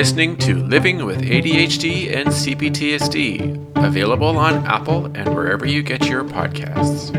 [0.00, 6.24] listening to Living with ADHD and CPTSD, available on Apple and wherever you get your
[6.24, 7.10] podcasts.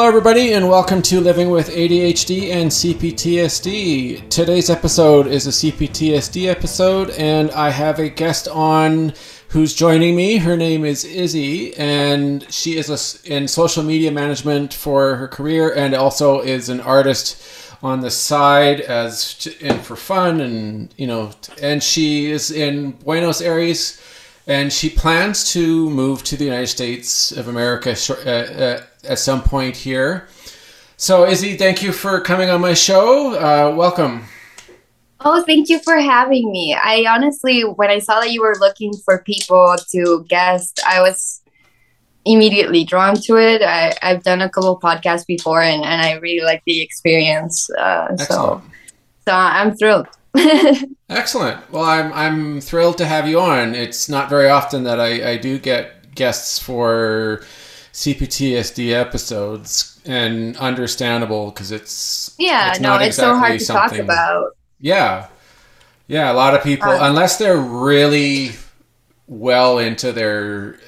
[0.00, 4.30] Hello, everybody, and welcome to Living with ADHD and CPTSD.
[4.30, 9.12] Today's episode is a CPTSD episode, and I have a guest on
[9.48, 10.38] who's joining me.
[10.38, 15.70] Her name is Izzy, and she is a, in social media management for her career
[15.70, 17.36] and also is an artist
[17.82, 23.42] on the side as and for fun and you know and she is in Buenos
[23.42, 24.00] Aires
[24.46, 29.42] and she plans to move to the United States of America uh, uh, at some
[29.42, 30.28] point here.
[30.96, 33.34] So, Izzy, thank you for coming on my show.
[33.34, 34.24] Uh, welcome.
[35.22, 36.74] Oh, thank you for having me.
[36.74, 41.42] I honestly, when I saw that you were looking for people to guest, I was
[42.24, 43.62] immediately drawn to it.
[43.62, 47.68] I, I've done a couple podcasts before, and, and I really like the experience.
[47.70, 48.62] Uh, so,
[49.26, 50.06] so I'm thrilled.
[51.08, 51.70] Excellent.
[51.72, 53.74] Well, I'm I'm thrilled to have you on.
[53.74, 57.42] It's not very often that I, I do get guests for
[57.92, 64.04] CPTSD episodes, and understandable because it's yeah, it's no, it's exactly so hard to talk
[64.04, 64.56] about.
[64.80, 65.28] Yeah,
[66.06, 66.32] yeah.
[66.32, 68.52] A lot of people, uh, unless they're really
[69.26, 70.78] well into their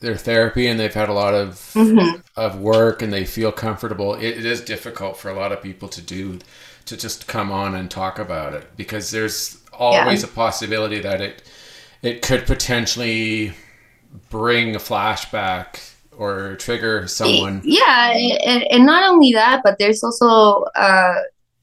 [0.00, 2.20] their therapy and they've had a lot of mm-hmm.
[2.36, 5.88] of work and they feel comfortable, it, it is difficult for a lot of people
[5.88, 6.38] to do
[6.86, 10.28] to just come on and talk about it because there's always yeah.
[10.28, 11.42] a possibility that it
[12.02, 13.52] it could potentially
[14.30, 20.62] bring a flashback or trigger someone yeah and, and not only that but there's also
[20.74, 21.14] uh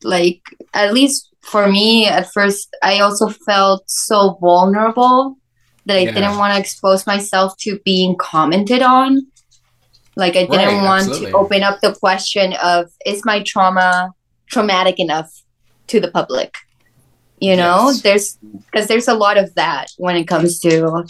[0.04, 0.42] like
[0.74, 5.38] at least for me at first i also felt so vulnerable
[5.86, 6.12] that i yeah.
[6.12, 9.26] didn't want to expose myself to being commented on
[10.16, 11.32] like i didn't right, want absolutely.
[11.32, 14.12] to open up the question of is my trauma
[14.48, 15.44] traumatic enough
[15.88, 16.56] to the public
[17.40, 18.02] you know yes.
[18.02, 21.06] there's because there's a lot of that when it comes to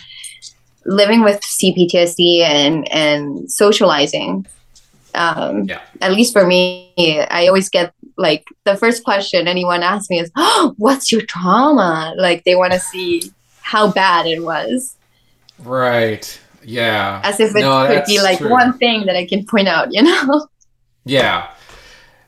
[0.85, 4.45] living with cptsd and and socializing
[5.15, 5.81] um yeah.
[6.01, 6.91] at least for me
[7.29, 12.13] i always get like the first question anyone asks me is oh, what's your trauma
[12.17, 13.21] like they want to see
[13.61, 14.97] how bad it was
[15.59, 18.49] right yeah as if it no, could be like true.
[18.49, 20.47] one thing that i can point out you know
[21.05, 21.49] yeah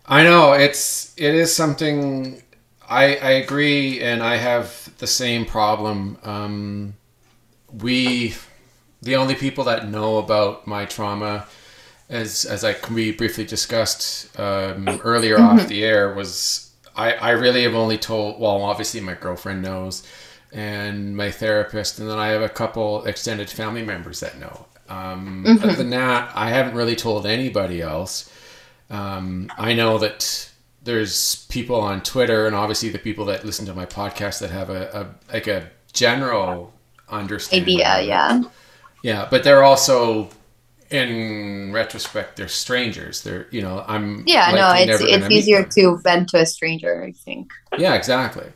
[0.07, 2.41] I know it's it is something
[2.87, 6.17] I I agree, and I have the same problem.
[6.23, 6.93] Um,
[7.81, 8.35] we
[9.05, 11.45] the only people that know about my trauma,
[12.09, 15.59] as as I we briefly discussed um, earlier mm-hmm.
[15.59, 18.41] off the air, was I I really have only told.
[18.41, 20.05] Well, obviously my girlfriend knows,
[20.51, 24.65] and my therapist, and then I have a couple extended family members that know.
[24.89, 25.63] Um, mm-hmm.
[25.63, 28.31] Other than that, I haven't really told anybody else.
[28.89, 30.49] Um, I know that
[30.83, 34.69] there's people on Twitter and obviously the people that listen to my podcast that have
[34.69, 34.89] a,
[35.29, 36.73] a like a general
[37.09, 37.81] understanding.
[37.81, 38.43] Idea, yeah.
[39.05, 40.29] Yeah, but they're also
[40.89, 43.21] in retrospect they're strangers.
[43.21, 47.11] They're you know, I'm Yeah, no, it's it's easier to vent to a stranger, I
[47.11, 47.51] think.
[47.77, 48.47] Yeah, exactly.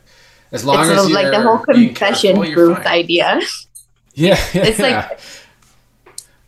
[0.50, 3.40] As long it's as like the whole confession booth idea.
[4.14, 5.20] Yeah, yeah, it's like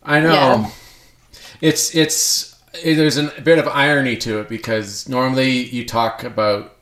[0.03, 0.33] I know.
[0.33, 0.71] Yeah.
[1.61, 6.77] It's it's there's a bit of irony to it because normally you talk about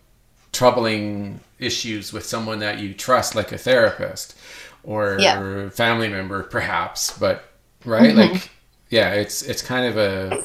[0.52, 4.34] troubling issues with someone that you trust, like a therapist
[4.83, 5.69] or yeah.
[5.71, 7.17] family member, perhaps.
[7.19, 7.45] But
[7.85, 8.35] right, mm-hmm.
[8.35, 8.51] like
[8.91, 10.45] yeah, it's it's kind of a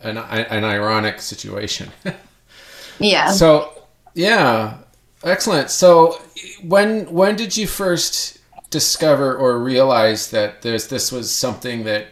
[0.00, 1.90] an an ironic situation.
[2.98, 3.30] yeah.
[3.30, 3.84] So
[4.14, 4.78] yeah,
[5.24, 5.70] excellent.
[5.70, 6.20] So
[6.62, 8.38] when when did you first
[8.70, 12.06] discover or realize that there's this was something that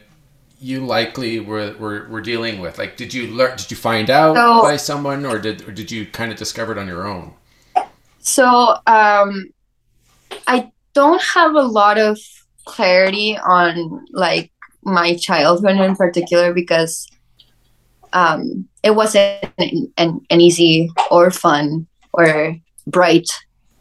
[0.61, 2.79] you likely were, were, were dealing with?
[2.79, 3.57] Like, did you learn?
[3.57, 6.73] Did you find out so, by someone, or did or did you kind of discover
[6.73, 7.35] it on your own?
[8.19, 9.51] So, um,
[10.47, 12.19] I don't have a lot of
[12.65, 14.51] clarity on like
[14.83, 17.07] my childhood in particular because
[18.13, 22.57] um, it wasn't an, an, an easy or fun or
[22.89, 23.29] bright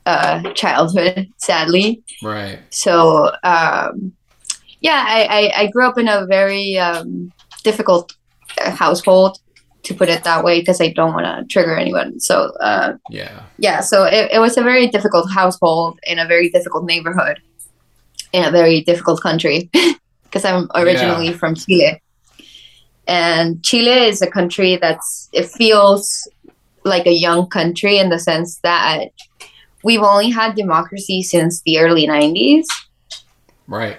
[0.06, 2.04] uh, childhood, sadly.
[2.22, 2.60] Right.
[2.69, 4.13] So um,
[4.81, 7.31] yeah, I, I, I grew up in a very um,
[7.63, 8.16] difficult
[8.62, 9.40] uh, household,
[9.88, 12.19] to put it that way, because I don't want to trigger anyone.
[12.19, 13.80] So uh, yeah, yeah.
[13.81, 17.42] So it, it was a very difficult household in a very difficult neighborhood
[18.34, 19.69] in a very difficult country.
[20.28, 21.38] because I'm originally Yeah.
[21.38, 22.01] from Chile.
[23.07, 26.28] And Chile is a country that's it feels
[26.84, 29.10] like a young country in the sense that
[29.84, 32.66] we've only had democracy since the early 90s.
[33.68, 33.98] Right.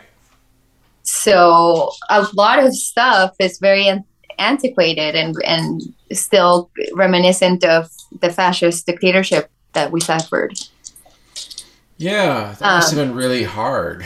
[1.02, 3.88] So a lot of stuff is very
[4.38, 5.82] antiquated and and
[6.12, 7.90] still reminiscent of
[8.20, 10.58] the fascist dictatorship that we suffered.
[11.98, 14.04] Yeah, that must Um, have been really hard.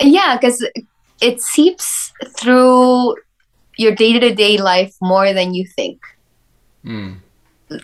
[0.00, 0.64] Yeah, because
[1.20, 3.16] it seeps through
[3.76, 6.00] your day to day life more than you think.
[6.84, 7.16] Mm.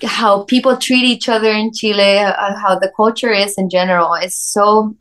[0.04, 4.34] How people treat each other in Chile, uh, how the culture is in general, is
[4.34, 4.94] so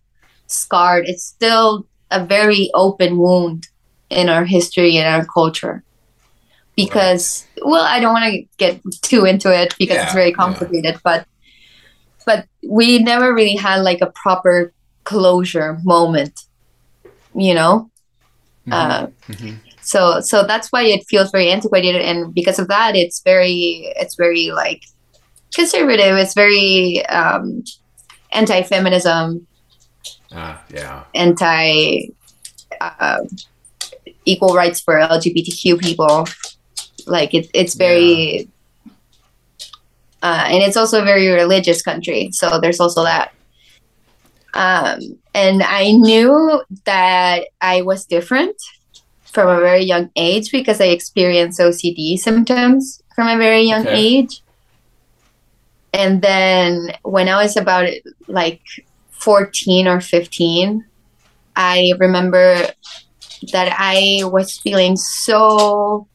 [0.48, 1.08] scarred.
[1.08, 3.68] It's still a very open wound
[4.12, 5.84] in our history and our culture.
[6.76, 10.38] Because, well, I don't want to get too into it because Yeah, it's very yeah.
[10.38, 11.26] complicated, but
[12.26, 14.74] but we never really had like a proper
[15.06, 16.40] closure moment,
[17.36, 17.90] you know.
[18.68, 18.74] Mhm.
[18.74, 19.60] Uh, Mhm.
[19.82, 24.16] so so that's why it feels very antiquated and because of that it's very it's
[24.16, 24.82] very like
[25.56, 27.64] conservative it's very um
[28.34, 29.48] anti-feminism
[30.32, 31.04] Ah, yeah.
[31.16, 32.10] anti
[32.80, 33.18] uh,
[34.26, 36.28] equal rights for lgbtq people.
[37.08, 38.48] Like it, it's very
[40.24, 43.32] uh, and it's also a very religious country so there's also that.
[44.54, 45.00] Um,
[45.34, 48.56] and i knew that i was different
[49.24, 54.18] from a very young age because i experienced ocd symptoms from a very young Okay.
[54.18, 54.42] age.
[55.94, 57.88] And then when i was about
[58.28, 58.62] like
[59.12, 60.86] 14 or 15
[61.56, 62.68] i remember
[63.52, 66.08] that i was feeling so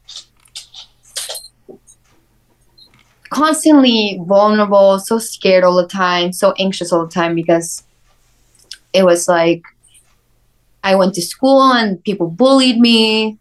[3.30, 7.82] constantly vulnerable, so scared all the time, so anxious all the time because
[8.92, 9.62] it was like
[10.82, 13.38] I went to school and people bullied me,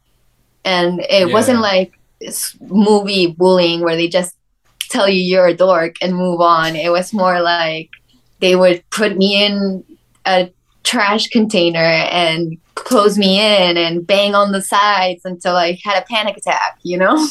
[0.63, 1.33] and it Yeah.
[1.33, 4.35] wasn't like this movie bullying where they just
[4.89, 6.75] tell you you're a dork and move on.
[6.75, 7.89] It was more like
[8.39, 9.83] they would put me in
[10.25, 10.49] a
[10.85, 16.05] trash container and close me in and bang on the sides until I had a
[16.05, 17.27] panic attack, you know?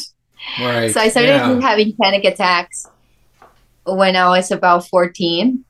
[0.59, 0.91] Right.
[0.91, 1.59] So I started yeah.
[1.59, 2.87] having panic attacks
[3.85, 5.63] when I was about 14.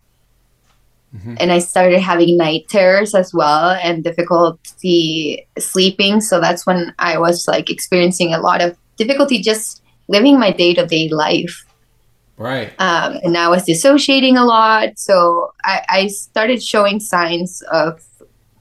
[1.16, 1.38] Mhm.
[1.40, 6.20] And I started having night terrors as well and difficulty sleeping.
[6.20, 10.74] So that's when I was like experiencing a lot of difficulty just living my day
[10.74, 11.66] to day life.
[12.38, 12.74] Right.
[12.80, 15.00] Um, and I was dissociating a lot.
[15.00, 18.04] So I, I started showing signs of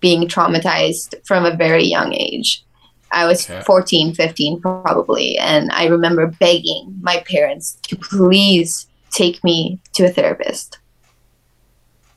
[0.01, 2.65] being traumatized from a very young age.
[3.11, 3.63] I was Okay.
[3.63, 5.39] 14, 15 probably.
[5.39, 10.79] And I remember begging my parents to please take me to a therapist.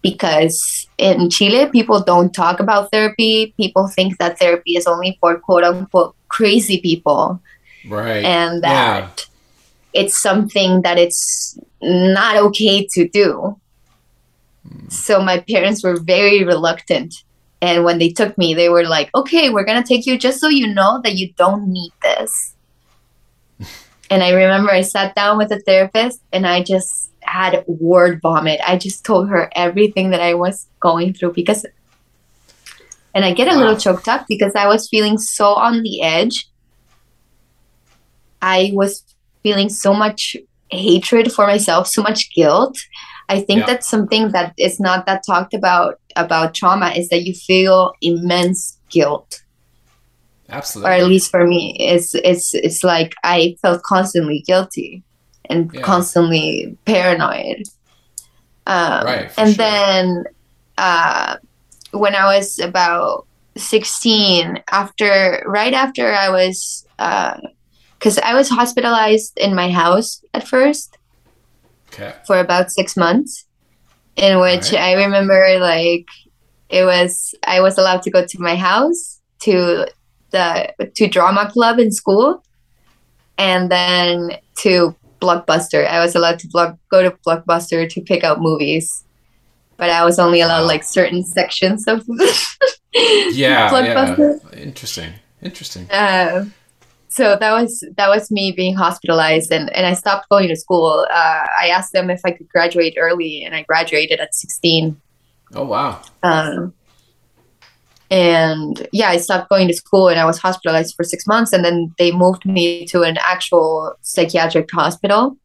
[0.01, 3.53] Because in Chile, people don't talk about therapy.
[3.57, 7.41] People think that therapy is only for quote unquote crazy people
[7.87, 8.23] Right.
[8.23, 9.25] and that
[9.97, 13.59] it's something that it's not okay to do.
[14.89, 17.15] So my parents were very reluctant.
[17.61, 20.39] And when they took me, they were like, okay, we're going to take you just
[20.39, 22.53] so you know that you don't need this.
[24.11, 28.61] and I remember I sat down with a therapist and I just had word vomit.
[28.65, 31.65] I just told her everything that I was going through because,
[33.15, 36.47] and I get a little choked up because I was feeling so on the edge
[38.41, 39.03] I was
[39.47, 40.21] feeling so much
[40.71, 42.75] hatred for myself, so much guilt.
[43.29, 43.67] I think Yeah.
[43.69, 48.59] that's something that is not that talked about about trauma is that you feel immense
[48.95, 49.29] guilt,
[50.49, 50.89] Absolutely.
[50.89, 51.61] or at least for me,
[51.91, 54.91] it's it's it's like I felt constantly guilty
[55.49, 55.81] and Yeah.
[55.91, 57.61] constantly paranoid.
[58.75, 59.63] Um, Right, and sure.
[59.65, 60.23] then
[60.77, 61.37] uh,
[61.91, 63.25] when I was about
[63.55, 66.85] 16, after right after I was,
[67.97, 70.97] because I was hospitalized in my house at first
[71.93, 72.13] okay.
[72.25, 73.45] for about six months,
[74.15, 74.97] in which Alright.
[74.99, 76.07] I remember like
[76.69, 79.87] it was I was allowed to go to my house to
[80.31, 82.43] the to drama club in school,
[83.37, 85.87] and then to Blockbuster.
[85.87, 89.03] I was allowed to block, go to Blockbuster to pick out movies,
[89.77, 90.67] but I was only allowed Wow.
[90.67, 92.05] like certain sections of
[92.93, 93.69] Yeah.
[93.69, 94.39] Blockbuster.
[94.53, 94.59] Yeah.
[94.59, 95.13] Interesting.
[95.41, 95.89] Interesting.
[95.89, 96.45] Uh,
[97.17, 101.05] so that was that was me being hospitalized and, and I stopped going to school.
[101.09, 105.01] Uh, I asked them if I could graduate early and I graduated at 16.
[105.55, 106.01] Oh wow.
[106.21, 106.73] Um,
[108.09, 111.65] and yeah, I stopped going to school and I was hospitalized for six months and
[111.65, 115.37] then they moved me to an actual psychiatric hospital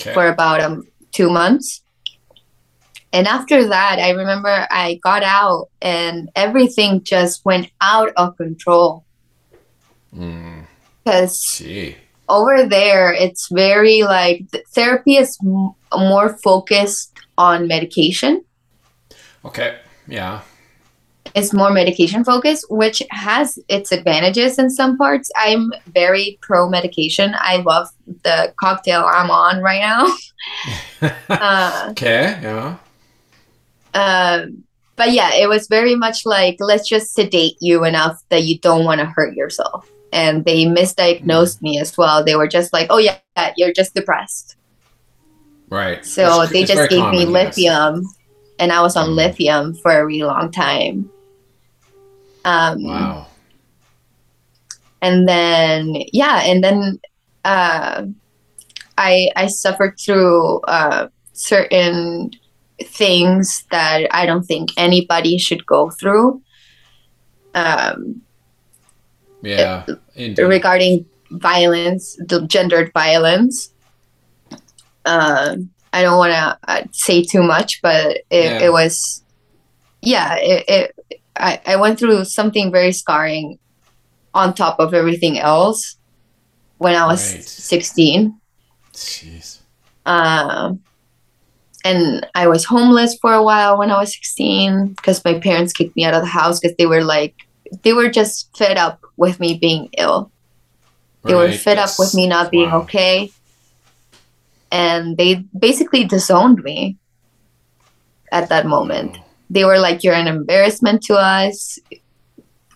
[0.00, 0.14] Okay.
[0.14, 1.82] for about um, two months.
[3.12, 9.04] and after that, I remember I got out and everything just went out of control.
[10.16, 10.61] Mm,
[11.04, 11.62] Because
[12.28, 18.44] over there, it's very like th- therapy is m- more focused on medication.
[19.44, 19.78] Okay.
[20.06, 20.42] Yeah.
[21.34, 25.30] It's more medication focused, which has its advantages in some parts.
[25.36, 27.34] I'm very pro medication.
[27.38, 31.10] I love the cocktail I'm on right now.
[31.28, 32.38] uh, okay.
[32.42, 32.76] Yeah.
[33.94, 34.64] Um,
[34.96, 38.84] but yeah, it was very much like let's just sedate you enough that you don't
[38.84, 39.88] want to hurt yourself.
[40.12, 42.22] And they misdiagnosed me as well.
[42.24, 43.18] They were just like, "Oh yeah,
[43.56, 44.56] you're just depressed."
[45.70, 46.04] Right.
[46.04, 47.56] So It's- they it's just gave me common, yes.
[47.56, 48.04] lithium,
[48.58, 49.14] and I was on Mm.
[49.16, 51.08] lithium for a really long time.
[52.44, 53.26] Um, Wow.
[55.00, 57.00] and then yeah, and then
[57.44, 58.02] uh,
[58.98, 62.30] I I suffered through uh, certain
[62.84, 66.42] things that I don't think anybody should go through.
[67.54, 68.22] Um,
[69.42, 69.84] Yeah.
[70.14, 70.42] Indeed.
[70.42, 73.72] regarding violence, the gendered violence.
[75.04, 78.58] Um, I don't want to uh, say too much, but it, Yeah.
[78.66, 79.22] it was,
[80.00, 80.94] yeah, it, it
[81.36, 83.58] I, I went through something very scarring
[84.34, 85.96] on top of everything else
[86.78, 87.44] when I was Right.
[87.44, 88.38] 16.
[88.94, 89.58] Jeez.
[90.06, 90.80] Um,
[91.84, 95.96] and I was homeless for a while when I was 16 because my parents kicked
[95.96, 97.34] me out of the house because they were like,
[97.82, 100.30] they were just fed up with me being ill.
[101.24, 102.82] They were Right, fed up with me not being wow.
[102.82, 103.30] okay.
[104.70, 106.96] And they basically disowned me
[108.30, 109.18] at that moment.
[109.50, 111.78] They were like, You're an embarrassment to us.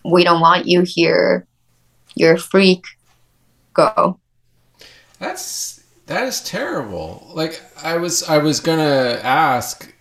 [0.05, 1.45] We don't want you here.
[2.15, 2.85] You're a freak.
[3.73, 4.19] Go.
[5.19, 7.29] That's that is terrible.
[7.33, 9.93] Like I was I was gonna ask.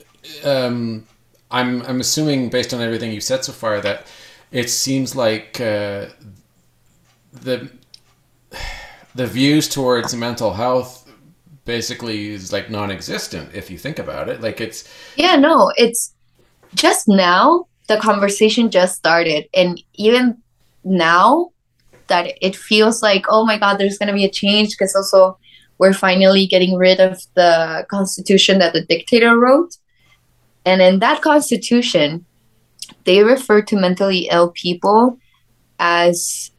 [0.44, 1.06] Um,
[1.50, 4.06] I'm I'm assuming based on everything you've said so far that
[4.50, 6.06] it seems like uh,
[7.32, 7.70] the
[9.14, 11.10] the views towards mental health
[11.64, 14.40] basically is like non-existent if you think about it.
[14.40, 16.14] Like it's Yeah, no, it's
[16.74, 19.48] just now the conversation just started.
[19.54, 20.36] And even
[20.84, 21.50] now
[22.08, 25.38] that it feels like, oh my God, there's going to be a change because also
[25.78, 29.76] we're finally getting rid of the constitution that the dictator wrote.
[30.64, 32.25] And in that constitution,
[33.06, 35.18] they refer to mentally ill people
[35.78, 36.50] as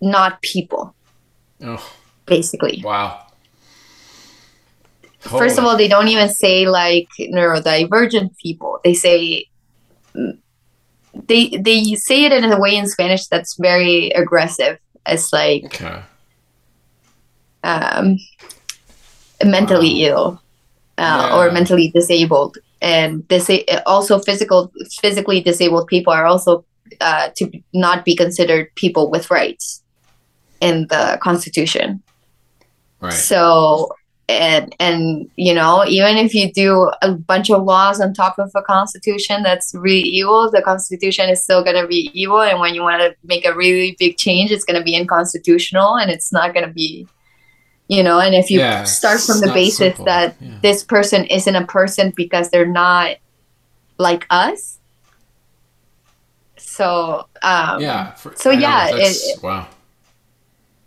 [0.00, 0.94] not people,
[1.62, 1.82] oh
[2.26, 2.82] basically.
[2.84, 3.20] wow.
[5.20, 8.78] First of all, they don't even say like neurodivergent people.
[8.84, 9.46] They say
[10.14, 14.78] they they say it in a way in Spanish that's very aggressive.
[15.06, 16.02] It's like okay.
[17.62, 18.18] um,
[19.42, 20.42] mentally ill
[20.98, 21.36] uh, Yeah.
[21.36, 26.64] or mentally disabled, and disa- also physical physically disabled people are also
[27.00, 29.82] uh, to not be considered people with rights
[30.60, 32.02] in the Constitution.
[33.00, 33.12] Right.
[33.12, 33.96] So
[34.28, 38.50] and and you know even if you do a bunch of laws on top of
[38.54, 42.74] a constitution that's really evil the constitution is still going to be evil and when
[42.74, 46.32] you want to make a really big change it's going to be unconstitutional and it's
[46.32, 47.06] not going to be
[47.88, 50.04] you know and if you Yeah, start from the basis simple.
[50.06, 50.58] that Yeah.
[50.62, 53.16] this person isn't a person because they're not
[53.98, 54.78] like us
[56.56, 58.12] so um yeah.
[58.14, 59.66] for- so I yeah, that's- it- wow.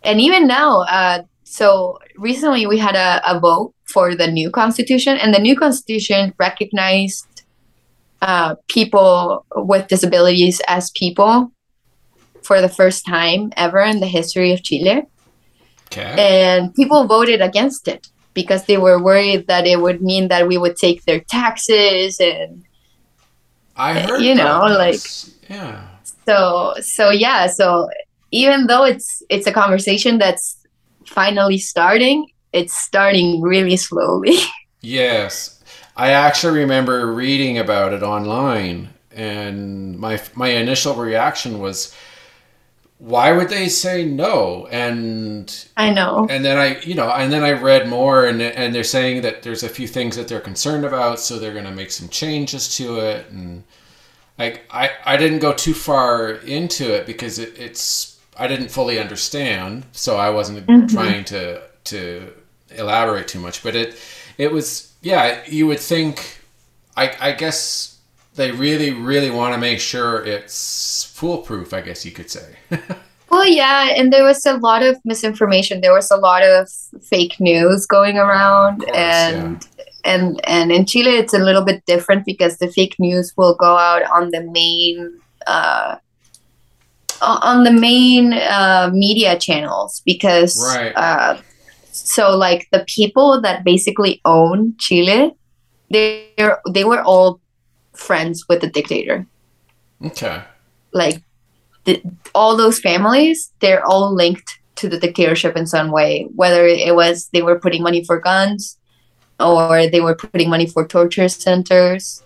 [0.02, 5.16] and even now uh so recently we had a, a vote for the new constitution
[5.16, 7.26] and the new constitution recognized
[8.20, 11.50] uh, people with disabilities as people
[12.42, 15.02] for the first time ever in the history of chile
[15.90, 16.14] Okay.
[16.18, 20.58] and people voted against it because they were worried that it would mean that we
[20.58, 22.64] would take their taxes and
[23.76, 25.00] I heard you know, like-
[25.48, 25.86] yeah.
[26.26, 27.88] so so yeah so
[28.30, 30.58] even though it's it's a conversation that's
[31.06, 34.36] finally starting it's starting really slowly
[34.80, 35.60] Yes,
[35.96, 41.94] I actually remember reading about it online, and my my initial reaction was,
[42.98, 47.42] "Why would they say no?" And i know and then I, you know, and then
[47.44, 50.84] I read more, and and they're saying that there's a few things that they're concerned
[50.84, 53.64] about, so they're going to make some changes to it, and
[54.38, 58.98] like I I didn't go too far into it because it, it's I didn't fully
[59.00, 60.88] understand, so I wasn't Mhm.
[60.90, 62.32] trying to to
[62.76, 63.96] elaborate too much, but it
[64.38, 66.38] it was yeah you would think
[66.96, 67.96] I I guess
[68.34, 72.46] they really really want to make sure it's foolproof I guess you could say
[73.30, 76.68] well yeah and there was a lot of misinformation there was a lot of
[77.02, 79.66] fake news going around course, and
[80.04, 83.76] and and in Chile it's a little bit different because the fake news will go
[83.76, 85.96] out on the main uh,
[87.20, 90.92] on the main uh, media channels because Right.
[90.96, 91.40] uh,
[91.90, 95.32] so like the people that basically own Chile
[95.90, 96.30] they
[96.70, 97.40] they were all
[97.94, 99.26] friends with the dictator
[100.04, 100.42] Okay.
[100.92, 101.22] Like
[101.84, 102.02] the,
[102.34, 107.28] all those families they're all linked to the dictatorship in some way whether it was
[107.32, 108.78] they were putting money for guns
[109.40, 112.22] or they were putting money for torture centers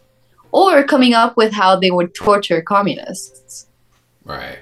[0.50, 3.66] or coming up with how they would torture communists
[4.24, 4.58] Right.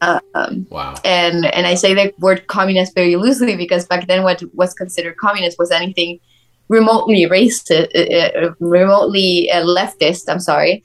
[0.00, 0.94] um, Wow.
[1.04, 5.16] and and I say the word communist very loosely because back then what was considered
[5.16, 6.18] communist was anything
[6.68, 10.24] remotely racist, uh, uh, remotely uh, leftist.
[10.28, 10.82] I'm sorry,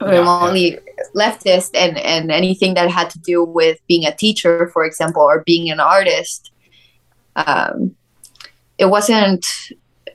[0.00, 0.78] remotely
[1.14, 5.42] leftist, and and anything that had to do with being a teacher, for example, or
[5.44, 6.50] being an artist.
[7.36, 7.96] Um,
[8.78, 9.46] it wasn't.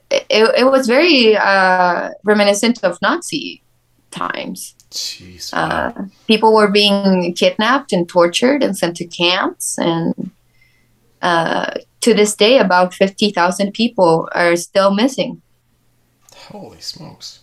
[0.09, 3.63] It, it was very uh, reminiscent of Nazi
[4.11, 5.53] times Jeez.
[5.53, 5.93] Wow.
[5.95, 10.31] uh, people were being kidnapped and tortured and sent to camps and
[11.21, 15.41] uh, to this day about 50000 people are still missing
[16.51, 17.40] Holy smokes.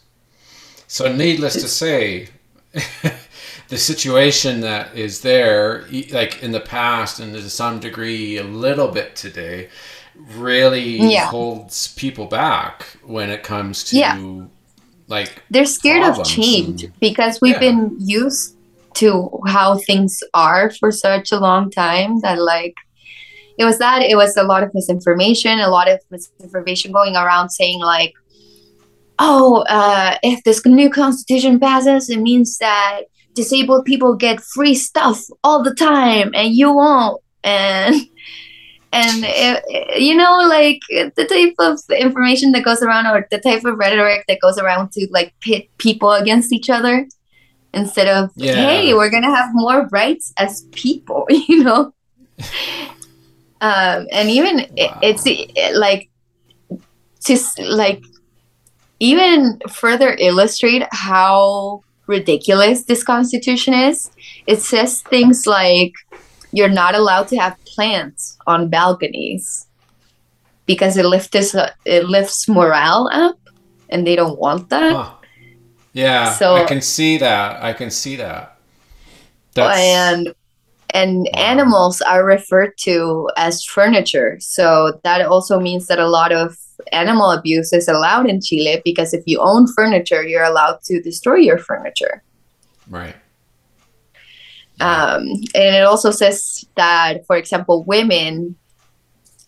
[0.88, 2.28] So, needless to say,
[3.68, 8.88] the situation that is there, like in the past and to some degree a little
[8.88, 9.68] bit today,
[10.34, 11.26] really Yeah.
[11.26, 14.18] holds people back when it comes to Yeah.
[15.06, 17.58] like they're scared of change and- because we've Yeah.
[17.70, 18.54] been used
[18.94, 22.74] to how things are for such a long time that like
[23.58, 27.50] it was that it was a lot of misinformation a lot of misinformation going around
[27.50, 28.12] saying like
[29.18, 33.02] oh uh, if this new constitution passes it means that
[33.34, 37.22] disabled people get free stuff all the time and you won't.
[37.44, 37.94] And
[38.92, 43.38] and it, it- you know like the type of information that goes around or the
[43.38, 47.06] type of rhetoric that goes around to like pit people against each other
[47.74, 48.54] instead of Yeah.
[48.54, 51.92] hey we're gonna have more rights as people you know?
[53.60, 56.08] Um and even it, it's it, like
[57.24, 58.00] just like
[59.00, 64.10] even further illustrate how ridiculous this constitution is
[64.46, 65.92] it says things like
[66.52, 69.66] you're not allowed to have plants on balconies
[70.66, 73.38] because it lifts uh, it lifts morale up
[73.90, 74.92] and they don't want that.
[74.92, 75.10] Huh.
[75.92, 77.62] yeah So- i can see that.
[77.62, 78.56] I can see that.
[79.54, 80.34] That's and
[80.94, 84.38] and animals are referred to as furniture.
[84.40, 86.56] So that also means that a lot of
[86.92, 91.36] animal abuse is allowed in chile because if you own furniture you're allowed to destroy
[91.36, 92.22] your furniture.
[92.88, 93.16] Right.
[94.80, 95.22] Um,
[95.54, 98.56] and it also says that for example women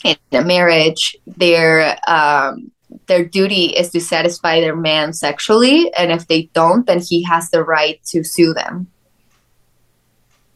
[0.04, 2.72] in a marriage their um,
[3.06, 7.50] their duty is to satisfy their man sexually and if they don't then he has
[7.50, 8.88] the right to sue them.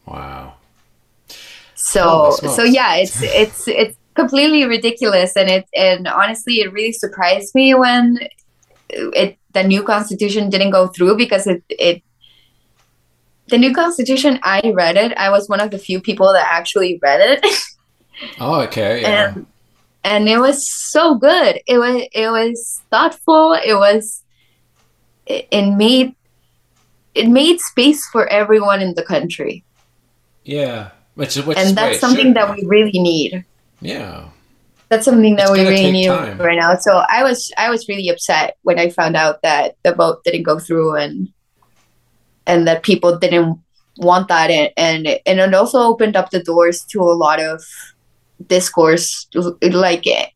[0.05, 0.55] Wow
[1.85, 5.35] so so yeah it's it's it's completely ridiculous.
[5.35, 8.19] And it and honestly it really surprised me when
[8.89, 12.01] it the new constitution didn't go through because it it
[13.47, 15.13] the new constitution i read it.
[15.17, 17.45] I was one of the few people that actually read it.
[18.39, 19.33] Oh okay yeah.
[19.33, 19.45] And
[20.05, 21.59] and it was so good.
[21.67, 23.51] It was it was thoughtful.
[23.53, 24.23] It was
[25.25, 26.15] it, it made
[27.13, 29.65] it made space for everyone in the country.
[30.45, 33.43] Yeah which, which and that's something that we really need.
[33.81, 34.29] Yeah.
[34.89, 36.37] That's something that It's we really need time.
[36.37, 36.75] right now.
[36.77, 40.43] So i was i was really upset when i found out that the vote didn't
[40.43, 41.29] go through and
[42.45, 43.57] and that people didn't
[43.97, 44.51] want that.
[44.51, 47.63] And and, and it also opened up the doors to a lot of
[48.47, 49.27] discourse.
[49.33, 50.27] Like eh,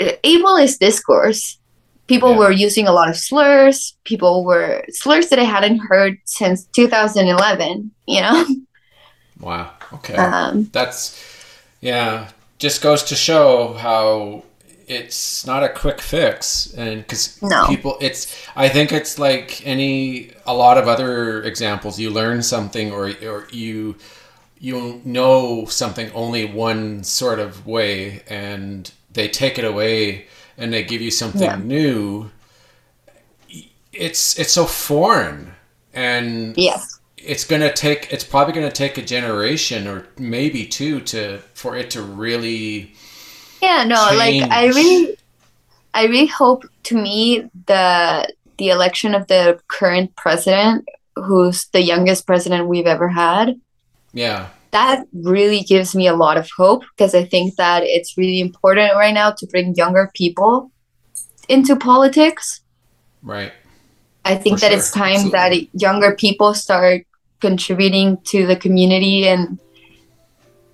[0.00, 1.58] ableist discourse.
[2.06, 2.38] People Yeah.
[2.38, 3.96] were using a lot of slurs.
[4.04, 8.44] People were slurs that i hadn't heard since 2011 you know
[9.40, 9.72] wow.
[9.94, 10.14] Okay.
[10.14, 11.18] Um, that's
[11.80, 14.42] yeah just goes to show how
[14.88, 17.66] it's not a quick fix and because No.
[17.68, 21.98] people it's i think it's like any a lot of other examples.
[22.00, 23.96] You learn something or or you
[24.60, 30.82] you know something only one sort of way and they take it away and they
[30.82, 31.56] give you something Yeah.
[31.56, 32.30] new.
[33.92, 35.52] It's it's so foreign
[35.94, 36.97] and yes
[37.28, 41.90] it's gonna take it's probably gonna take a generation or maybe two to for it
[41.90, 42.94] to really
[43.62, 45.16] Yeah, no, like I really
[45.94, 52.26] I really hope to me the the election of the current president, who's the youngest
[52.26, 53.60] president we've ever had,
[54.12, 58.40] yeah that really gives me a lot of hope because I think that it's really
[58.40, 60.70] important right now to bring younger people
[61.48, 62.60] into politics.
[63.22, 63.52] Right.
[64.24, 65.70] I think For that sure, it's time absolutely.
[65.70, 67.06] that younger people start
[67.40, 69.58] contributing to the community and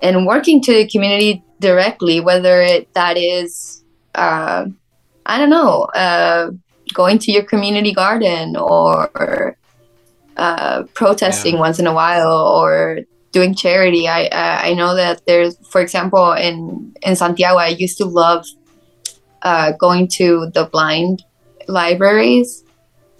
[0.00, 3.83] and working to the community directly, whether it, that is,
[4.14, 4.66] uh,
[5.24, 6.50] I don't know, uh,
[6.92, 9.57] going to your community garden or
[10.37, 11.61] uh, protesting Yeah.
[11.61, 13.00] once in a while or
[13.33, 14.09] doing charity.
[14.09, 18.44] I, I I know that there's, for example, in in Santiago, I used to love
[19.42, 21.22] uh, going to the blind
[21.68, 22.63] libraries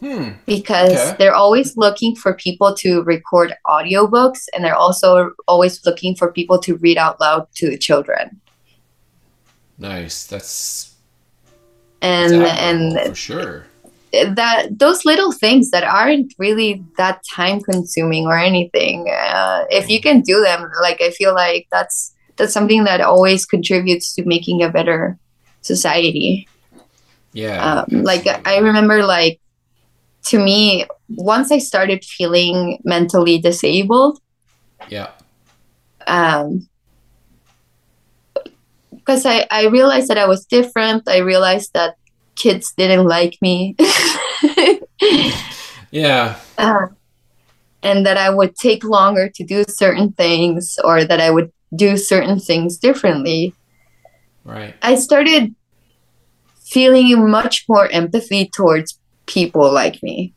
[0.05, 0.33] Hmm.
[0.45, 1.15] because Okay.
[1.19, 6.59] they're always looking for people to record audiobooks and they're also always looking for people
[6.59, 8.39] to read out loud to the children
[9.79, 10.27] Nice.
[10.27, 10.95] That's,
[12.03, 13.65] and that's and for sure.
[14.13, 20.01] that those little things that aren't really that time consuming or anything uh, if you
[20.03, 24.63] can do them like i feel like that's that's something that always contributes to making
[24.63, 25.17] a better
[25.63, 26.47] society
[27.33, 27.59] Yeah.
[27.89, 29.41] um, like i remember like
[30.25, 34.21] to me once i started feeling mentally disabled
[34.89, 35.11] Yeah.
[36.07, 36.69] um
[38.91, 41.07] because I, I realized that I was different.
[41.07, 41.97] I realized that
[42.37, 43.77] kids didn't like me.
[45.91, 46.41] Yeah.
[46.59, 46.87] uh,
[47.83, 51.97] and that I would take longer to do certain things or that I would do
[51.97, 53.55] certain things differently.
[54.45, 54.75] Right.
[54.83, 55.55] I started
[56.65, 60.35] feeling much more empathy towards people like me.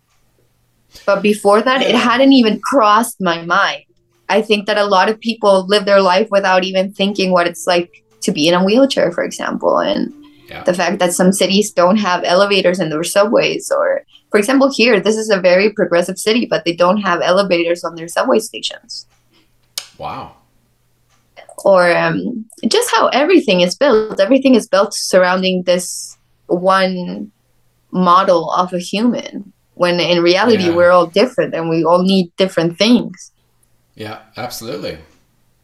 [1.06, 3.84] But before that, it hadn't even crossed my mind.
[4.30, 7.66] I think that a lot of people live their life without even thinking what it's
[7.68, 10.14] like to be in a wheelchair, for example, and
[10.50, 10.64] Yeah.
[10.64, 13.72] the fact that some cities don't have elevators in their subways.
[13.72, 17.84] Or, for example, here, this is a very progressive city, but they don't have elevators
[17.84, 19.08] on their subway stations
[19.98, 20.36] Wow.
[21.64, 24.20] or um, just how everything is built.
[24.20, 27.32] Everything is built surrounding this one
[27.92, 29.54] model of a human.
[29.76, 30.76] When in reality, Yeah.
[30.76, 33.32] we're all different and we all need different things.
[33.96, 34.98] Yeah, absolutely.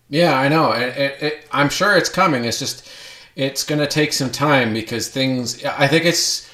[0.09, 0.71] Yeah, I know.
[0.71, 2.45] It, it, it, I'm sure it's coming.
[2.45, 2.87] It's just,
[3.35, 6.47] it's going to take some time because things, I think it's,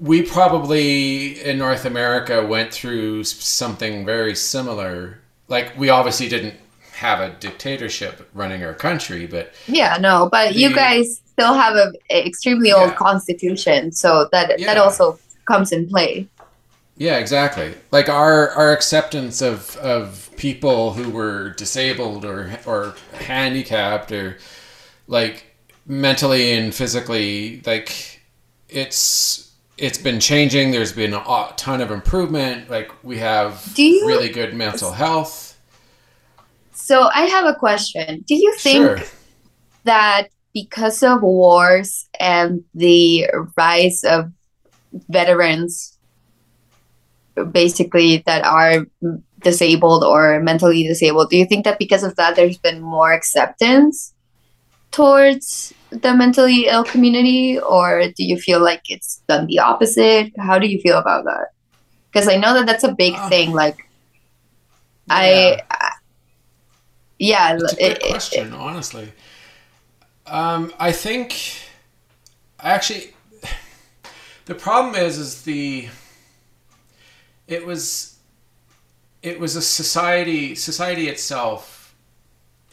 [0.00, 5.18] we probably in North America went through something very similar.
[5.48, 6.54] Like, we obviously didn't
[6.92, 11.92] have a dictatorship running our country, but Yeah, no, but you guys still have a
[12.10, 12.94] a extremely old Yeah.
[12.96, 16.26] constitution, so that that also comes in play.
[16.96, 17.74] Yeah, exactly.
[17.92, 24.38] Like our our acceptance of of people who were disabled or or handicapped or
[25.06, 25.44] like
[25.86, 28.20] mentally and physically like
[28.68, 30.72] it's it's been changing.
[30.72, 32.68] There's been a ton of improvement.
[32.68, 35.56] Like we have you- really good mental health.
[36.74, 38.24] So I have a question.
[38.26, 38.98] Do you think Sure.
[39.84, 44.32] that because of wars and the rise of
[45.08, 45.98] veterans
[47.52, 48.86] basically that are
[49.40, 54.12] disabled or mentally disabled do you think that because of that there's been more acceptance
[54.90, 60.58] towards the mentally ill community or do you feel like it's done the opposite how
[60.58, 61.48] do you feel about that
[62.10, 63.76] because i know that that's a big Uh, thing like
[65.08, 65.14] Yeah.
[65.14, 65.90] I, I
[67.18, 69.12] yeah It's a it- good it- question, honestly.
[70.28, 71.62] Um, I think
[72.60, 73.14] actually
[74.46, 75.88] the problem is is the
[77.46, 78.18] it was
[79.22, 81.94] it was a society society itself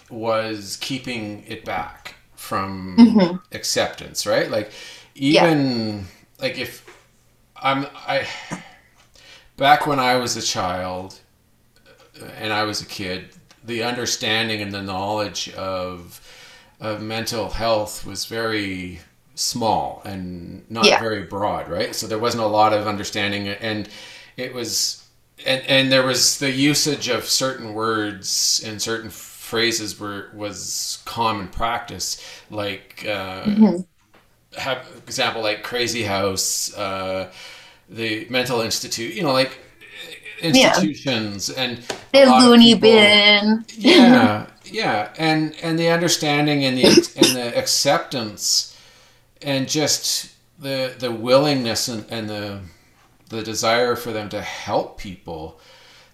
[0.10, 3.42] was keeping it back from Mhm.
[3.52, 4.50] acceptance, right?
[4.52, 4.72] Like
[5.16, 6.08] even
[6.40, 6.86] like if
[7.56, 8.28] I'm I
[9.58, 11.20] back when I was a child
[12.38, 13.30] and I was a kid,
[13.64, 16.22] the understanding and the knowledge of
[16.90, 19.00] of mental health was very
[19.36, 21.00] small and not Yeah.
[21.00, 21.94] very broad, right?
[21.96, 23.90] So there wasn't a lot of understanding, and
[24.38, 25.04] it was,
[25.46, 31.48] and and there was the usage of certain words and certain phrases were was common
[31.50, 32.10] practice,
[32.50, 33.06] like.
[33.08, 33.86] Uh, Mhm.
[34.58, 37.30] have example like crazy house uh
[37.90, 39.52] the mental institute you know like
[40.42, 41.80] institutions and
[42.14, 44.46] a the loony people- bin yeah
[44.78, 46.86] yeah and and the understanding and the
[47.16, 48.76] and the acceptance
[49.42, 52.62] and just the the willingness and, and the
[53.30, 55.60] the desire for them to help people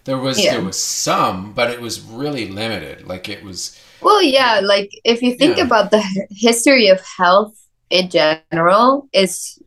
[0.04, 0.50] there was Yeah.
[0.50, 5.22] there was some but it was really limited like it was Well, yeah, like if
[5.22, 5.58] you think Yeah.
[5.58, 7.54] about the history of health
[7.90, 9.58] in general, is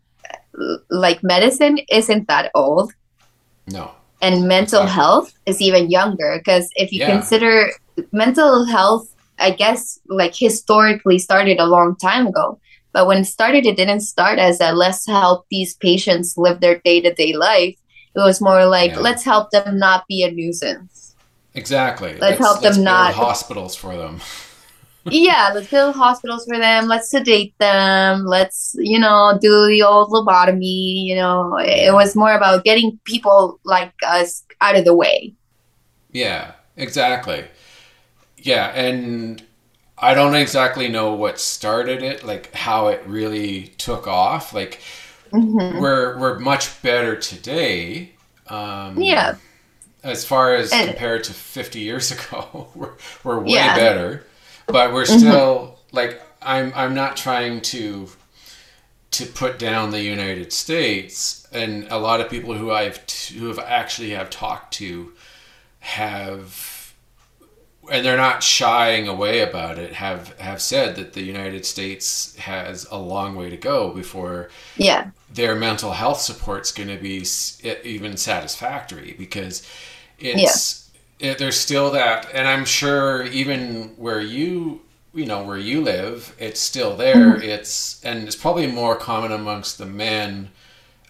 [0.90, 2.92] like medicine isn't that old,
[3.68, 4.88] no and mental Exactly.
[4.88, 6.38] health is even younger.
[6.40, 7.04] Because if you Yeah.
[7.04, 7.70] consider
[8.12, 9.08] mental health,
[9.40, 12.60] I guess like historically started a long time ago,
[12.94, 16.80] But when it started, it didn't start as a let's help these patients live their
[16.80, 17.76] day to day life.
[18.16, 19.00] It was more like Yeah.
[19.04, 21.14] let's help them not be a nuisance.
[21.54, 22.16] Exactly.
[22.16, 24.22] Let's help them build not- hospitals for them.
[25.12, 26.88] yeah, let's build hospitals for them.
[26.88, 28.26] Let's sedate them.
[28.26, 31.06] Let's, you know, do the old lobotomy.
[31.06, 35.34] You know, it was more about getting people like us out of the way.
[36.12, 37.44] Yeah, exactly.
[38.46, 39.44] Yeah, and
[39.98, 44.54] I don't exactly know what started it, like how it really took off.
[44.54, 44.80] Like
[45.34, 45.82] Mhm.
[45.82, 48.12] we're we're much better today.
[48.48, 49.36] Um, Yeah.
[50.04, 52.92] As far as And- compared to 50 years ago, we're,
[53.24, 53.76] we're way Yeah.
[53.76, 54.24] better,
[54.68, 58.10] but we're still like I'm I'm not trying to
[59.12, 63.48] to put down the United States and a lot of people who I've t- who
[63.48, 65.14] have actually have talked to
[65.80, 66.75] have
[67.92, 72.86] and they're not shying away about it have have said that the United States has
[72.92, 75.12] a long way to go before Yeah.
[75.32, 77.26] their mental health support's going to be
[77.84, 79.68] even satisfactory because
[80.20, 84.82] it's it, eh, there's still that and i'm sure even where you
[85.14, 87.16] you know where you live it's still there.
[87.36, 87.42] Mm-hmm.
[87.44, 90.50] It's and it's probably more common amongst the men.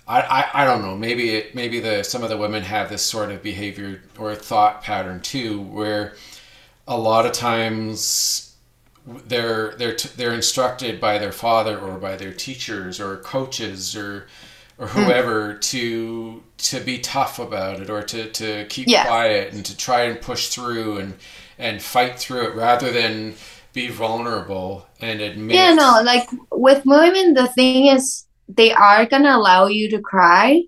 [0.08, 3.02] I, I, I don't know maybe it maybe the some of the women have this
[3.02, 6.14] sort of behavior or thought pattern too where
[6.88, 8.56] a lot of times
[9.28, 14.28] they're they're t- they're instructed by their father or by their teachers or coaches or
[14.78, 15.00] or hmm.
[15.04, 19.06] whoever to to be tough about it or to to keep Yeah.
[19.06, 21.14] quiet and to try and push through and
[21.58, 23.36] and fight through it rather than
[23.74, 29.36] be vulnerable and admit Yeah, no, like with women, the thing is they are gonna
[29.36, 30.64] allow you to cry,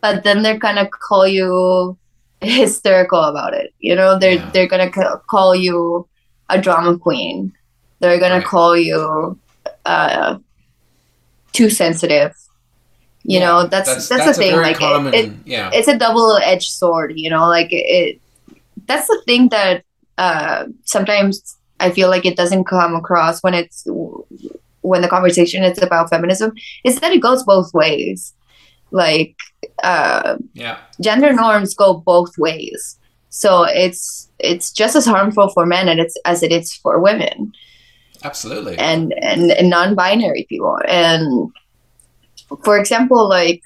[0.00, 1.98] but then they're gonna call you
[2.46, 3.72] hysterical about it.
[3.78, 4.50] You know, they're Yeah.
[4.52, 6.06] they're gonna ca- call you
[6.50, 7.52] a drama queen.
[8.00, 8.44] They're gonna Right.
[8.44, 9.38] call you
[9.86, 10.38] uh,
[11.52, 12.32] too sensitive.
[13.22, 14.52] You Yeah, know, that's that's, the a thing.
[14.52, 18.20] very Like it- common it, yeah it's a double-edged sword you know like it, it
[18.86, 19.82] that's the thing that
[20.18, 23.86] uh sometimes i feel like it doesn't come across when it's
[24.82, 26.52] when the conversation is about feminism
[26.84, 28.34] is that it goes both ways
[28.94, 29.36] like
[29.82, 30.78] uh yeah.
[31.02, 32.96] gender norms go both ways.
[33.28, 37.52] So it's it's just as harmful for men and it's as it is for women.
[38.22, 38.78] Absolutely.
[38.78, 40.78] And, and and non-binary people.
[40.88, 41.50] And
[42.64, 43.60] for example like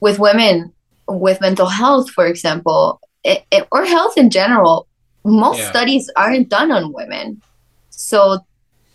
[0.00, 0.72] with women
[1.08, 4.86] with mental health for example it, it- or health in general
[5.24, 5.70] most Yeah.
[5.70, 7.40] studies aren't done on women.
[7.88, 8.44] So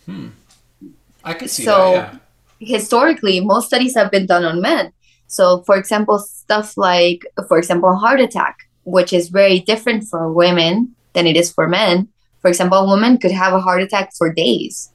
[0.06, 0.28] hmm.
[1.24, 2.23] i could see So- that
[2.60, 4.92] historically most studies have been done on men
[5.26, 10.94] so for example stuff like for example heart attack which is very different for women
[11.14, 12.08] than it is for men
[12.40, 14.90] for example a woman could have a heart attack for days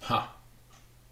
[0.00, 0.22] huh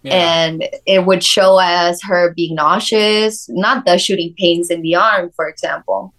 [0.03, 4.95] yeah and it would show as her being nauseous, not the shooting pains in the
[4.95, 6.15] arm, for example.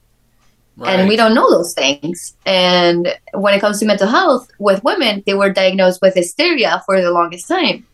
[0.86, 2.36] And we don't know those things.
[2.46, 7.02] And when it comes to mental health with women, they were diagnosed with hysteria for
[7.02, 7.88] the longest time.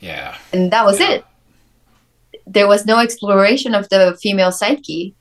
[0.00, 1.10] Yeah And that was Yeah.
[1.10, 1.24] it.
[2.46, 5.14] There was no exploration of the female psyche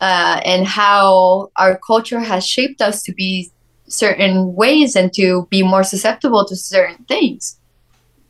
[0.00, 3.50] uh, and how our culture has shaped us to be
[3.88, 7.58] certain ways and to be more susceptible to certain things.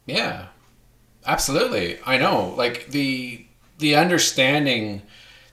[0.07, 0.47] Yeah,
[1.27, 1.99] absolutely.
[2.07, 2.55] I know.
[2.57, 3.45] Like the
[3.79, 5.03] the understanding,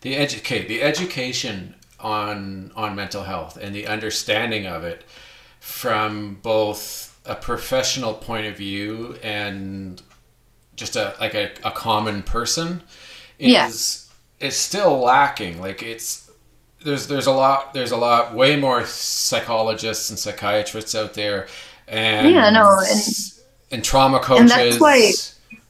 [0.01, 5.03] the educate, the education on on mental health and the understanding of it
[5.59, 10.01] from both a professional point of view and
[10.75, 12.81] just a like a, a common person
[13.39, 13.51] is
[14.39, 14.47] Yeah.
[14.47, 15.61] is still lacking.
[15.61, 16.29] Like it's
[16.83, 21.47] there's there's a lot there's a lot way more psychologists and psychiatrists out there
[21.87, 23.31] and Yeah, no, and-
[23.71, 24.41] and trauma coaches.
[24.41, 25.11] And that's why-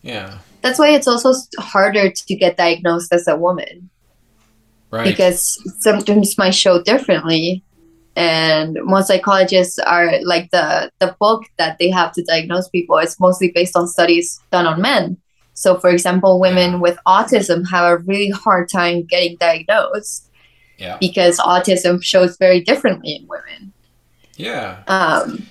[0.01, 3.89] yeah, That's why it's also harder to get diagnosed as a woman.
[4.91, 5.05] right.
[5.05, 7.63] because symptoms might show differently
[8.15, 13.19] and most psychologists are like the the book that they have to diagnose people is
[13.19, 15.17] mostly based on studies done on men.
[15.54, 20.30] So for example women with autism have a really hard time getting diagnosed
[20.78, 23.73] yeah, because autism shows very differently in women.
[24.38, 25.47] Yeah, um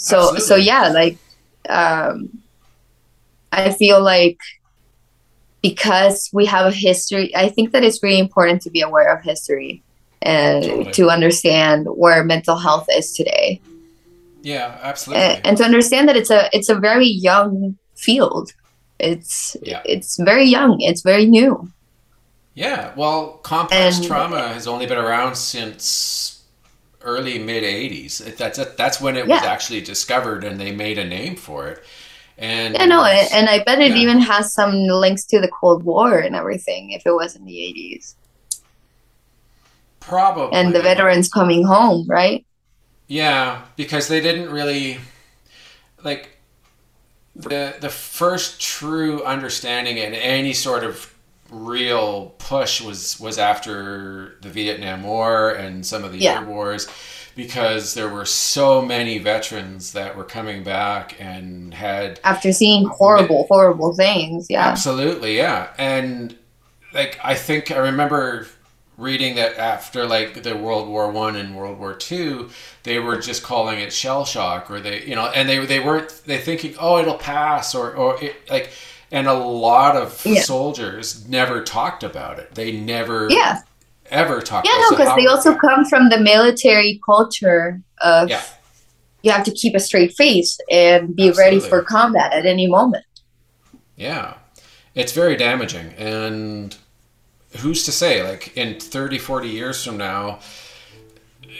[0.00, 1.18] so so yeah like
[1.68, 2.42] um
[3.52, 4.38] i feel like
[5.62, 9.22] because we have a history i think that it's really important to be aware of
[9.22, 9.82] history
[10.22, 10.92] and Totally.
[10.92, 13.60] to understand where mental health is today
[14.42, 14.78] yeah.
[14.82, 15.22] Absolutely.
[15.24, 18.52] and, and to understand that it's a it's a very young field
[18.98, 19.82] it's Yeah.
[19.84, 21.70] it's very young it's very new
[22.54, 26.42] Yeah, well, complex And- trauma has only been around since
[27.02, 28.36] early mid 80s.
[28.36, 31.78] That's that's when it was actually discovered and they made a name for it.
[32.36, 34.02] And Yeah, no, and I bet it Yeah.
[34.02, 37.56] even has some links to the Cold War and everything if it was in the
[37.68, 38.14] 80s.
[40.00, 42.44] Probably And the veterans coming home, right?
[43.08, 45.00] Yeah, because they didn't really
[46.02, 46.30] like
[47.34, 51.14] the the first true understanding and any sort of
[51.50, 56.40] real push was was after the Vietnam War and some of the Yeah.
[56.40, 56.88] air wars
[57.36, 63.46] because there were so many veterans that were coming back and had After seeing horrible,
[63.48, 64.46] horrible things.
[64.50, 64.68] Yeah.
[64.68, 65.72] Absolutely, yeah.
[65.78, 66.36] And
[66.92, 68.46] like I think I remember
[69.00, 72.50] reading that after like the World War One and World War Two,
[72.82, 76.22] they were just calling it shell shock, or they, you know, and they they weren't
[76.26, 78.70] they thinking, oh, it'll pass, or or it, like,
[79.10, 80.42] and a lot of Yeah.
[80.42, 82.54] soldiers never talked about it.
[82.54, 83.62] They never Yeah.
[84.10, 84.68] ever talked.
[84.68, 84.90] Yeah, about no, it.
[84.90, 88.42] So because they also come from the military culture of Yeah.
[89.22, 93.04] you have to keep a straight face and be ready for combat at any moment.
[93.96, 94.34] Yeah.
[94.94, 95.92] It's very damaging.
[95.98, 96.76] And
[97.58, 100.38] who's to say, like, in 30, 40 years from now,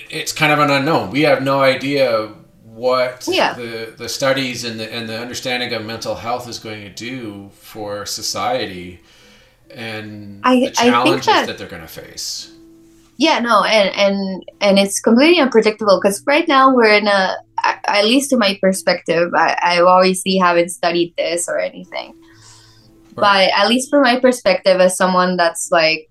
[0.09, 1.11] it's kind of an unknown.
[1.11, 2.29] We have no idea
[2.65, 3.55] what Yeah.
[3.55, 7.51] the, the studies and the, and the understanding of mental health is going to do
[7.55, 9.01] for society
[9.75, 12.51] and I- the challenges that- that they're going to face.
[13.17, 18.07] Yeah, no, and and and it's completely unpredictable because right now we're in a, at
[18.07, 22.15] least to my perspective, I, I obviously haven't studied this or anything,
[23.15, 26.09] but at least from my perspective, as someone that's like,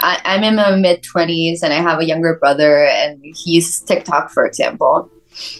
[0.00, 4.30] I, I'm in my mid twenties and I have a younger brother and he's TikTok,
[4.30, 5.10] for example,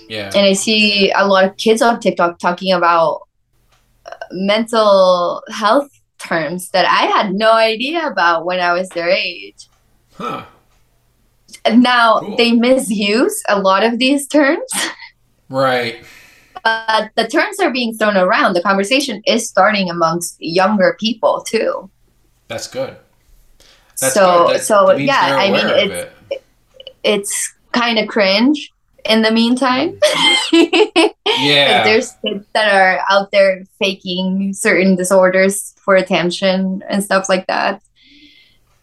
[0.09, 0.27] Yeah.
[0.35, 3.23] and I see a lot of kids on TikTok talking about
[4.05, 9.69] uh, mental health terms that I had no idea about when I was their age.
[10.15, 10.45] Huh.
[11.65, 12.37] And now Cool.
[12.37, 14.71] they misuse a lot of these terms,
[15.49, 16.05] Right.
[16.67, 18.55] But the terms are being thrown around.
[18.55, 21.89] The conversation is starting amongst younger people too.
[22.49, 22.97] That's good.
[24.01, 24.57] That's so, good.
[24.57, 26.45] That so yeah, I mean, it's it.
[27.05, 28.73] it's kind of cringe.
[29.09, 29.97] In the meantime,
[30.53, 31.85] Yeah.
[31.85, 37.81] there's kids that are out there faking certain disorders for attention and stuff like that.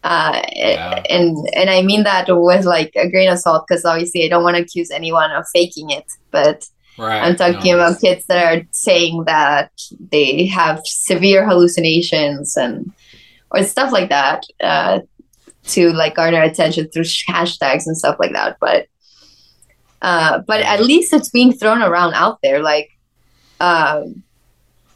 [0.02, 1.02] Uh, Yeah.
[1.10, 4.42] and and I mean that with like a grain of salt because obviously I don't
[4.42, 6.66] want to accuse anyone of faking it, but
[6.98, 7.22] Right.
[7.22, 7.78] I'm talking No.
[7.80, 9.70] about kids that are saying that
[10.12, 12.92] they have severe hallucinations and
[13.50, 15.00] or stuff like that uh,
[15.68, 18.56] to like garner attention through hashtags and stuff like that.
[18.60, 18.86] But
[20.02, 22.60] uh, but at least it's being thrown around out there.
[22.62, 22.90] Like
[23.60, 24.22] um,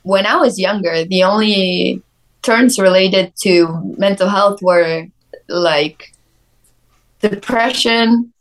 [0.02, 2.02] when I was younger, the only
[2.42, 5.06] terms related to mental health were
[5.48, 6.12] like
[7.20, 8.32] depression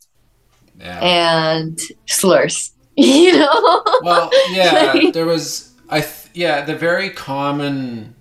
[0.78, 1.00] Yeah.
[1.00, 2.72] and slurs.
[3.06, 3.82] You know.
[4.02, 8.14] well yeah Like- there was i th- yeah the very common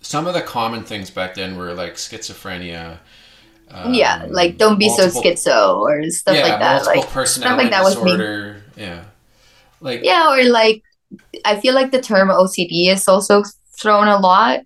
[0.00, 2.98] some of the common things back then were like schizophrenia
[3.70, 6.84] um, yeah, like don't be multiple- so schizo or stuff yeah, like that.
[6.84, 8.12] multiple Like personality that was me.
[8.12, 9.04] disorder yeah
[9.80, 10.82] like yeah, or like
[11.44, 13.42] I feel like the term OCD is also
[13.78, 14.60] thrown a lot,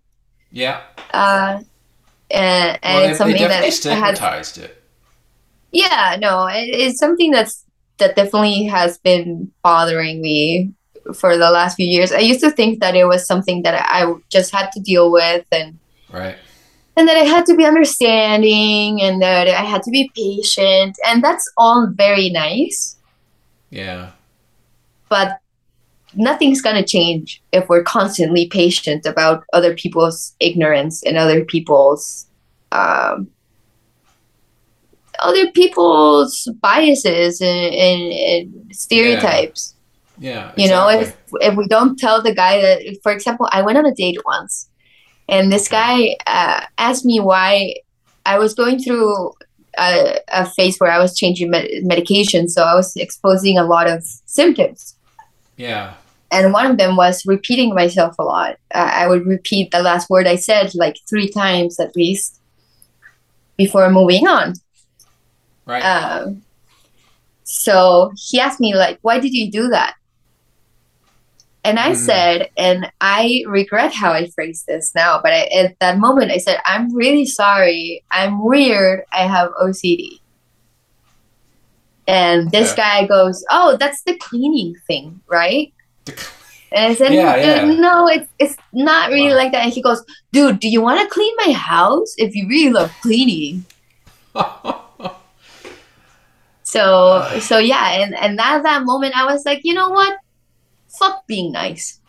[0.52, 1.60] yeah uh,
[2.30, 4.82] and and well, they, it's they something definitely that has stigmatized it
[5.72, 7.64] yeah no, it, it's something that's
[7.98, 10.72] that definitely has been bothering me
[11.14, 12.12] for the last few years.
[12.12, 15.44] I used to think that it was something that I just had to deal with
[15.52, 15.78] and
[16.12, 16.36] right
[16.96, 21.24] and that I had to be understanding and that I had to be patient and
[21.24, 22.96] that's all very nice.
[23.70, 24.10] yeah
[25.08, 25.38] but
[26.14, 32.26] nothing's going to change if we're constantly patient about other people's ignorance and other people's
[32.72, 33.28] um,
[35.20, 39.74] other people's biases and, and, and stereotypes.
[40.18, 40.52] Yeah.
[40.56, 43.86] You know if if we don't tell the guy that for example i went on
[43.86, 44.68] a date once
[45.28, 47.74] and this guy uh, asked me why
[48.26, 49.32] i was going through
[49.78, 53.88] a, a phase where i was changing med- medication so i was exposing a lot
[53.88, 54.96] of symptoms.
[55.56, 55.94] Yeah.
[56.30, 58.56] And one of them was repeating myself a lot.
[58.74, 62.40] Uh, I would repeat the last word I said like three times at least
[63.58, 64.54] before moving on.
[65.66, 66.42] Right Um,
[67.44, 69.94] so he asked me like, "Why did you do that?"
[71.64, 71.94] And I Hmm.
[71.94, 76.38] said, and I regret how I phrased this now, but I, at that moment I
[76.38, 78.04] said, "I'm really sorry.
[78.10, 79.02] I'm weird.
[79.12, 80.20] I have OCD."
[82.06, 82.82] And this Okay.
[82.82, 85.72] guy goes, "Oh, that's the cleaning thing, right?"
[86.72, 87.64] And I said, Yeah, yeah.
[87.64, 89.36] no, it's it's not really Wow.
[89.36, 89.64] like that.
[89.64, 90.02] And he goes,
[90.32, 92.14] dude, do you want to clean my house?
[92.16, 93.66] If you really love cleaning.
[96.72, 100.18] So so yeah, and and at that moment I was like, you know what?
[100.98, 102.00] Fuck being nice.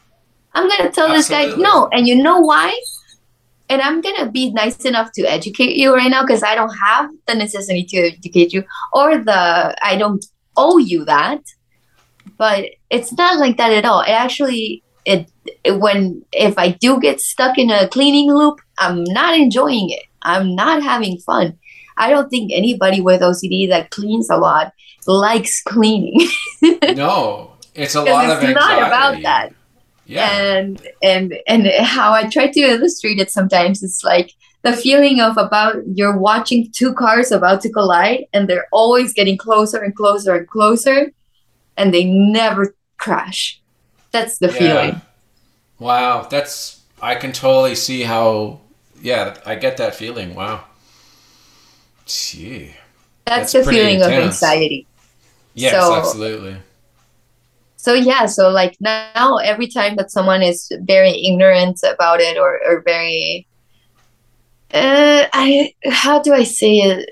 [0.53, 2.71] I'm gonna tell this guy no, and you know why?
[3.67, 7.09] And I'm gonna be nice enough to educate you right now because I don't have
[7.27, 11.41] the necessity to educate you or the I don't owe you that.
[12.37, 13.99] But it's not like that at all.
[13.99, 15.29] It actually it,
[15.65, 20.05] it when if I do get stuck in a cleaning loop, I'm not enjoying it.
[20.21, 21.59] I'm not having fun.
[21.97, 24.73] I don't think anybody with OCD that cleans a lot
[25.07, 26.19] likes cleaning.
[26.95, 28.81] no, it's a lot Because of it's anxiety.
[28.81, 29.53] not about that.
[30.05, 30.29] Yeah.
[30.29, 34.33] And and and how I try to illustrate it sometimes is like
[34.63, 39.37] the feeling of about you're watching two cars about to collide and they're always getting
[39.37, 41.11] closer and closer and closer
[41.77, 43.61] and they never crash.
[44.11, 44.53] That's the Yeah.
[44.53, 45.01] feeling.
[45.79, 48.59] Wow, that's I can totally see how.
[49.01, 50.33] Yeah, I get that feeling.
[50.35, 50.63] Wow.
[52.05, 52.73] Gee.
[53.25, 54.85] That's That's, the feeling of anxiety.
[55.53, 56.57] Yes, So- absolutely.
[57.77, 62.59] so yeah so like now every time that someone is very ignorant about it or,
[62.65, 63.45] or very
[64.73, 67.09] uh i how do i say it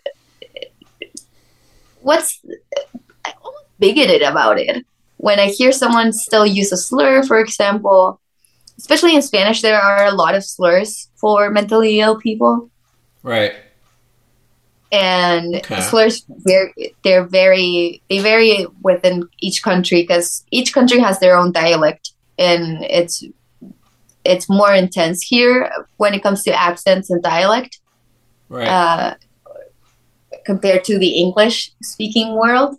[2.02, 2.40] what's
[3.26, 3.34] I'm
[3.80, 4.86] bigoted about it
[5.18, 8.20] when i hear someone still use a slur for example
[8.78, 12.70] especially in spanish there are a lot of slurs for mentally ill people
[13.24, 13.54] Right.
[14.92, 15.80] And Okay.
[15.82, 21.52] slurs very they're very they vary within each country because each country has their own
[21.52, 23.24] dialect and it's
[24.26, 27.80] it's more intense here when it comes to accents and dialect
[28.50, 28.68] Right.
[28.68, 29.16] uh,
[30.46, 32.76] compared to the english speaking world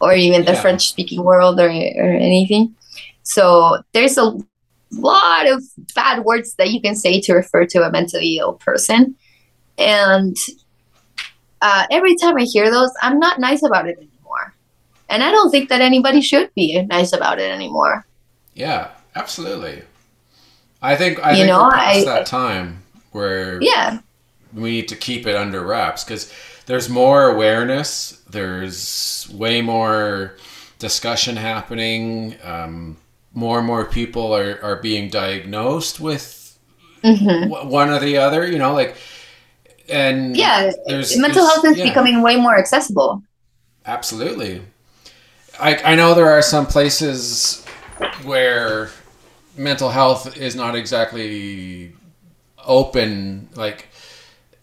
[0.00, 0.60] or even the Yeah.
[0.60, 2.74] french speaking world or, or anything
[3.22, 4.36] so there's a
[4.92, 5.62] lot of
[5.94, 9.14] bad words that you can say to refer to a mentally ill person
[9.78, 10.36] and
[11.60, 14.54] uh, every time I hear those, I'm not nice about it anymore.
[15.08, 18.06] And I don't think that anybody should be nice about it anymore.
[18.54, 19.82] yeah, absolutely.
[20.82, 22.82] I think I You think know, we're past I- that time
[23.12, 23.98] where Yeah,
[24.52, 26.32] we need to keep it under wraps because
[26.66, 28.22] there's more awareness.
[28.30, 30.36] There's way more
[30.78, 32.36] discussion happening.
[32.42, 32.96] Um,
[33.32, 36.58] more and more people are, are being diagnosed with
[37.02, 38.46] hmm w- one or the other.
[38.46, 38.96] You know, like
[39.90, 40.70] and yeah.
[40.86, 41.88] there's Mental there's- health is yeah.
[41.88, 43.22] becoming way more accessible.
[43.86, 44.62] Absolutely.
[45.58, 47.64] I, I know there are some places
[48.24, 48.90] where
[49.56, 51.92] mental health is not exactly
[52.64, 53.88] open like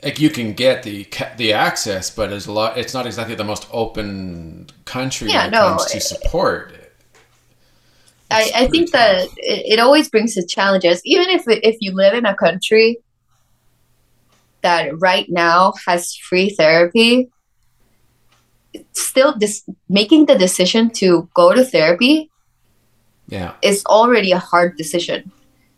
[0.03, 1.07] like you can get the
[1.38, 5.47] the access but it's a lot it's not exactly the most open country Yeah, when
[5.47, 6.73] it no, comes to support
[8.30, 11.78] I, It's I pretty think that it, it always brings its challenges, even if if
[11.80, 12.99] you live in a country
[14.61, 17.29] that right now has free therapy.
[18.93, 22.29] Still, this making the decision to go to therapy
[23.29, 25.31] yeah is already a hard decision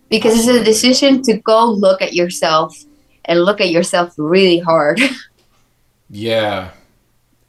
[0.10, 2.78] because it's a decision to go look at yourself
[3.26, 5.00] and look at yourself really hard
[6.10, 6.70] yeah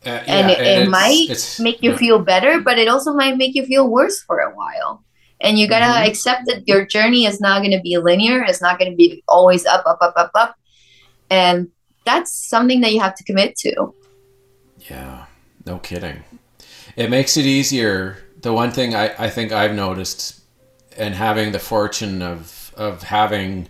[0.01, 2.01] Uh, and yeah, it, it it's- might it's- make you yeah.
[2.01, 5.05] feel better but it also might make you feel worse for a while
[5.45, 6.09] and you gotta Mhm.
[6.09, 9.85] accept that your journey is not to be linear it's not to be always up
[9.85, 10.57] up up up up
[11.31, 11.69] and
[12.05, 13.95] that's something that you have to commit to
[14.89, 15.27] Yeah,
[15.67, 16.25] no kidding.
[16.97, 18.19] It makes it easier.
[18.41, 20.41] The one thing I, I think I've noticed,
[20.97, 23.69] and having the fortune of of having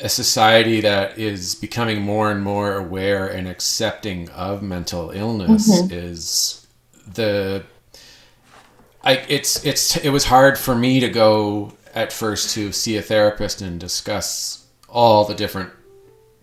[0.00, 5.90] a society that is becoming more and more aware and accepting of mental illness Mhm.
[5.90, 6.66] is
[7.06, 7.64] the
[9.02, 13.02] I it's it's it was hard for me to go at first to see a
[13.02, 15.70] therapist and discuss all the different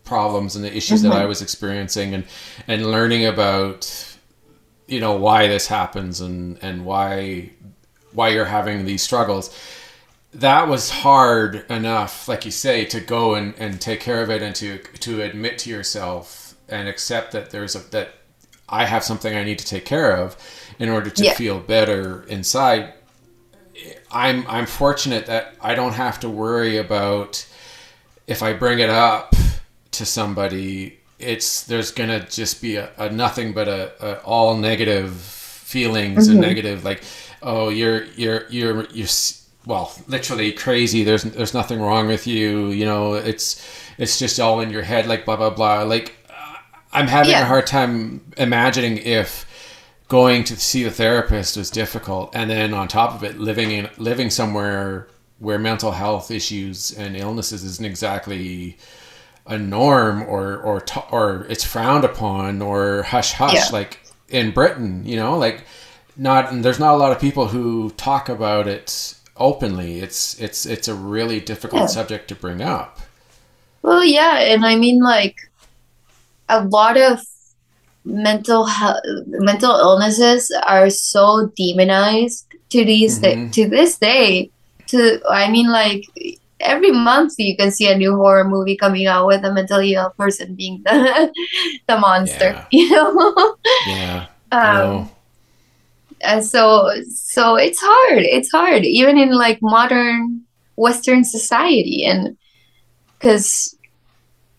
[0.03, 1.29] problems and the issues that I mm-hmm.
[1.29, 2.25] was experiencing and
[2.67, 4.17] and learning about
[4.87, 7.51] you know why this happens and and why
[8.11, 9.57] why you're having these struggles.
[10.33, 14.41] That was hard enough like you say to go and, and take care of it
[14.41, 18.15] and to to admit to yourself and accept that there's a that
[18.67, 20.35] I have something I need to take care of
[20.79, 21.33] in order to Yeah.
[21.33, 22.93] feel better inside.
[24.11, 27.45] I'm I'm fortunate that I don't have to worry about
[28.27, 29.35] if I bring it up
[29.93, 35.11] to somebody, it's there's gonna just be a, a nothing but a, a all negative
[35.13, 37.03] feelings and negative like,
[37.41, 39.07] oh you're you're you're you're
[39.65, 41.03] well literally crazy.
[41.03, 42.67] There's there's nothing wrong with you.
[42.69, 43.65] You know it's
[43.97, 45.83] it's just all in your head like blah blah blah.
[45.83, 46.55] Like uh,
[46.91, 47.43] I'm having Yeah.
[47.43, 49.45] a hard time imagining if
[50.09, 53.89] going to see the therapist was difficult and then on top of it living in
[53.97, 55.07] living somewhere
[55.39, 58.77] where mental health issues and illnesses isn't exactly
[59.45, 63.65] a norm or or t- or it's frowned upon or hush hush Yeah.
[63.71, 65.03] like in Britain.
[65.05, 65.65] You know, like
[66.15, 69.99] not and there's not a lot of people who talk about it openly.
[69.99, 71.87] It's it's it's a really difficult Yeah.
[71.87, 72.99] subject to bring up.
[73.81, 75.35] Well, yeah, and I mean, like,
[76.47, 77.19] a lot of
[78.05, 83.51] mental health, mental illnesses are so demonized to these da- Mhm.
[83.53, 84.49] to this day.
[84.87, 86.05] To I mean, like,
[86.63, 90.11] every month you can see a new horror movie coming out with a mentally ill
[90.17, 91.31] person being the
[91.87, 92.65] the monster.
[92.71, 93.57] You know.
[93.87, 94.27] Yeah.
[94.53, 95.09] Um,
[96.21, 98.21] and so so it's hard.
[98.21, 100.43] It's hard, even in like modern
[100.75, 102.37] Western society, and
[103.17, 103.75] because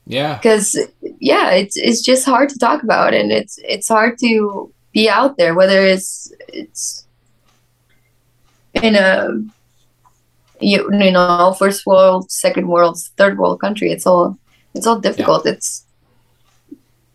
[0.07, 0.37] Yeah.
[0.37, 0.77] because
[1.21, 5.37] yeah it's it's just hard to talk about and it's it's hard to be out
[5.39, 7.07] there whether it's it's
[8.83, 9.29] in a
[10.65, 14.39] you, you know first world second world third world country it's all
[14.75, 15.85] it's all difficult it's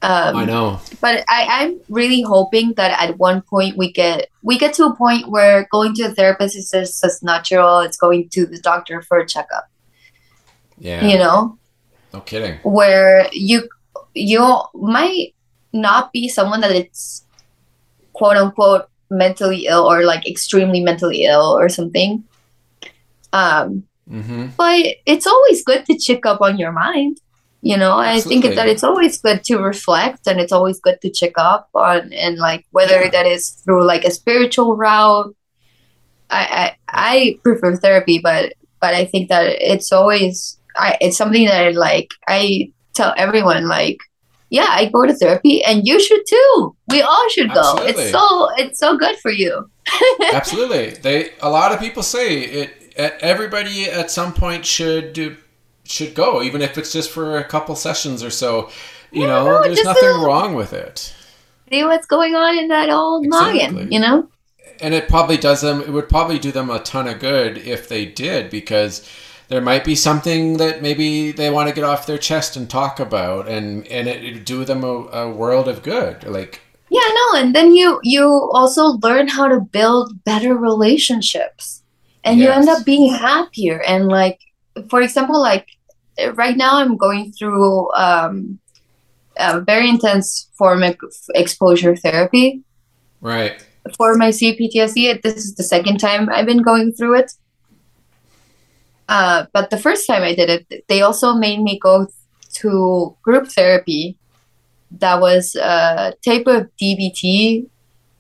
[0.02, 0.80] um I know.
[1.02, 4.96] but I, I'm really hoping that at one point we get we get to a
[4.96, 9.02] point where going to a therapist is just as natural as going to the doctor
[9.02, 9.68] for a checkup.
[10.78, 11.06] Yeah.
[11.06, 11.58] You know,
[12.14, 12.60] No kidding.
[12.64, 13.68] where you
[14.14, 15.36] you might
[15.74, 17.26] not be someone that it's
[18.14, 22.24] quote unquote mentally ill or like extremely mentally ill or something.
[23.34, 24.48] Um, Mm-hmm.
[24.58, 27.22] but it's always good to check up on your mind.
[27.62, 31.12] You know, I think that it's always good to reflect and it's always good to
[31.12, 33.12] check up on and like whether Yeah.
[33.12, 35.36] that is through like a spiritual route.
[36.32, 41.46] I, I I prefer therapy, but but I think that it's always I it's something
[41.46, 43.98] that I like I tell everyone like
[44.50, 46.76] yeah, I go to therapy and you should too.
[46.90, 47.60] We all should go.
[47.78, 48.04] Absolutely.
[48.06, 49.70] It's so it's so good for you.
[50.34, 50.92] Absolutely.
[50.92, 52.74] They a lot of people say it.
[53.22, 55.38] Everybody at some point should do,
[55.86, 58.70] should go, even if it's just for a couple sessions or so.
[59.12, 61.14] You Yeah, know, there's nothing wrong with it,
[61.72, 63.88] See what's going on in that old Exactly.
[63.88, 64.30] noggin, you know?
[64.80, 65.82] and it probably does them.
[65.82, 69.08] It would probably do them a ton of good if they did, because
[69.48, 73.00] there might be something that maybe they want to get off their chest and talk
[73.00, 76.24] about, and and it would do them a, a world of good.
[76.24, 81.84] Like Yeah, no, and then you you also learn how to build better relationships.
[82.24, 84.40] And you end up being happier and like
[84.90, 85.68] for example like
[86.34, 88.60] right now I'm going through um
[89.38, 90.98] a very intense form of
[91.34, 92.62] exposure therapy
[93.22, 93.66] right,
[93.98, 95.22] for my CPTSD.
[95.22, 97.32] This is the second time I've been going through it.
[99.08, 102.08] Uh, but the first time I did it, they also made me go
[102.56, 104.18] to group therapy.
[104.92, 107.68] That was a type of DBT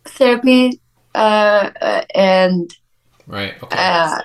[0.05, 0.79] therapy,
[1.13, 2.75] uh, uh, and
[3.29, 4.19] right, okay, uh,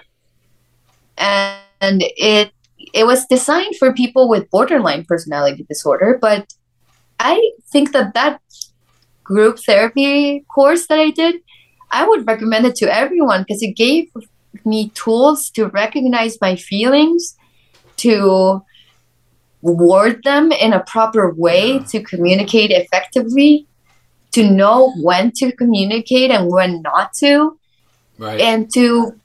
[1.19, 2.51] and it
[2.93, 6.19] it was designed for people with borderline personality disorder.
[6.21, 6.53] But
[7.21, 8.41] I think that that
[9.23, 11.37] group therapy course that I did,
[11.91, 14.11] I would recommend it to everyone because it gave
[14.65, 17.37] me tools to recognize my feelings,
[17.99, 18.63] to
[19.63, 21.85] word them in a proper way, Yeah.
[21.93, 23.67] to communicate effectively,
[24.33, 27.59] to know when to communicate and when not to
[28.19, 29.19] right, and to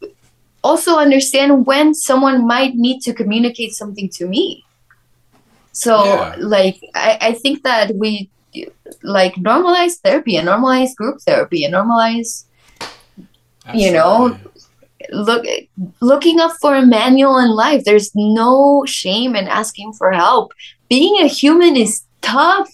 [0.63, 4.65] also understand when someone might need to communicate something to me.
[5.71, 6.35] So, Yeah.
[6.39, 8.29] like, I, I think that we
[9.03, 12.45] like normalize therapy and normalize group therapy and normalize
[13.73, 14.37] you know,
[15.11, 15.45] look
[16.01, 17.83] looking up for a manual in life.
[17.83, 20.53] There's no shame in asking for help.
[20.89, 22.69] Being a human is tough.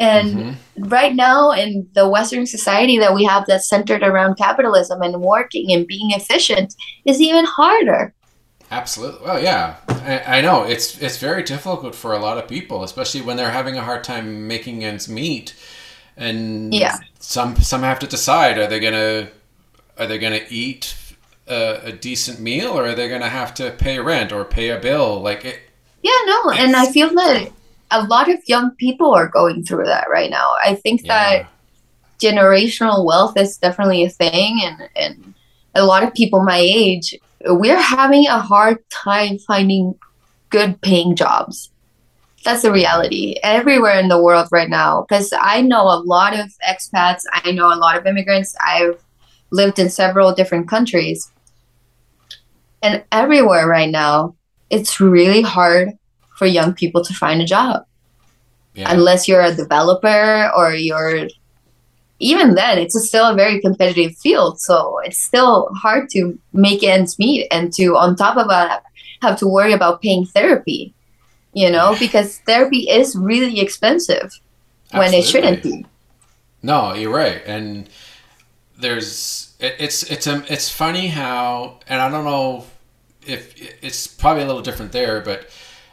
[0.00, 0.56] And Mhm.
[0.78, 5.72] right now in the western society that we have that's centered around capitalism and working
[5.72, 6.74] and being efficient
[7.04, 8.14] is even harder
[8.70, 9.24] Absolutely.
[9.26, 13.22] Well, yeah, I, I know it's it's very difficult for a lot of people, especially
[13.22, 15.54] when they're having a hard time making ends meet,
[16.16, 16.98] and Yeah.
[17.18, 19.28] some some have to decide: are they gonna
[19.98, 20.94] are they gonna eat
[21.48, 24.78] a, a decent meal, or are they gonna have to pay rent or pay a
[24.78, 25.20] bill?
[25.20, 25.60] Like it,
[26.02, 27.50] yeah no and i feel that
[27.90, 30.54] a lot of young people are going through that right now.
[30.62, 31.48] I think that
[32.18, 35.34] generational wealth is definitely a thing and and
[35.74, 37.14] a lot of people my age
[37.46, 39.94] we're having a hard time finding
[40.50, 41.70] good paying jobs.
[42.44, 46.52] That's the reality everywhere in the world right now because i know a lot of
[46.66, 48.98] expats i know a lot of immigrants i've
[49.50, 51.30] lived in several different countries.
[52.82, 54.36] And everywhere right now
[54.70, 55.98] it's really hard
[56.38, 57.84] for young people to find a job.
[58.74, 61.28] Yeah, unless you're a developer or you're
[62.20, 64.60] even then it's still a very competitive field.
[64.60, 68.82] So it's still hard to make ends meet and to on top of that
[69.22, 70.94] have to worry about paying therapy
[71.52, 74.30] you know because therapy is really expensive
[74.92, 75.84] when it shouldn't be.
[76.62, 77.88] No, you're right, and
[78.78, 82.66] there's it, it's it's um it's funny how, and I don't know
[83.26, 85.48] if it's probably a little different there, but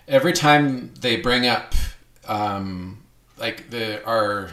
[0.07, 1.73] every time they bring up
[2.27, 3.03] um,
[3.37, 4.51] like the our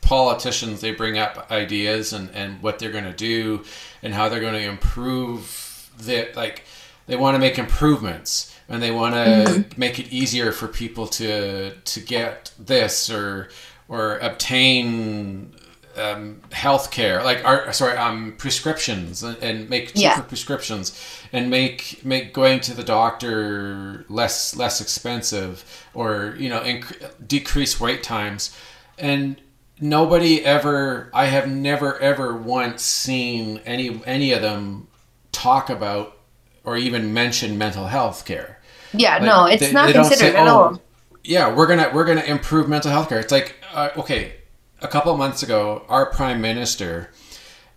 [0.00, 3.62] politicians they bring up ideas and, and what they're going to do
[4.02, 6.64] and how they're going to improve the like
[7.06, 9.80] they want to make improvements and they want to mm-hmm.
[9.80, 13.50] make it easier for people to to get this or
[13.88, 15.54] or obtain
[15.98, 20.20] um, health care like our sorry um prescriptions and, and make cheaper yeah.
[20.22, 20.98] prescriptions
[21.32, 27.80] and make make going to the doctor less less expensive or you know inc- decrease
[27.80, 28.56] wait times.
[28.98, 29.40] And
[29.80, 34.88] nobody ever i have never ever once seen any any of them
[35.30, 36.18] talk about
[36.64, 38.60] or even mention mental health care.
[38.92, 40.82] Yeah like, no it's they, not they considered say, at oh, all.
[41.22, 43.20] yeah we're gonna we're gonna improve mental health care.
[43.20, 44.37] It's like uh, okay
[44.80, 47.10] a couple of months ago our prime minister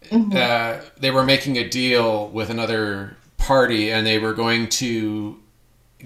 [0.05, 0.31] mm-hmm.
[0.35, 5.39] uh, they were making a deal with another party and they were going to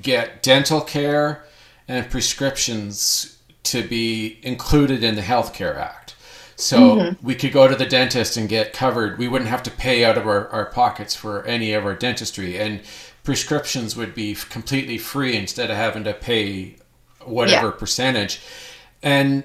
[0.01, 1.43] get dental care
[1.87, 6.15] and prescriptions to be included in the Healthcare Act.
[6.55, 7.25] So mm-hmm.
[7.25, 9.17] we could go to the dentist and get covered.
[9.17, 12.57] We wouldn't have to pay out of our, our pockets for any of our dentistry.
[12.57, 12.81] And
[13.23, 16.77] prescriptions would be completely free instead of having to pay
[17.21, 17.73] whatever yeah.
[17.73, 18.39] percentage.
[19.03, 19.43] And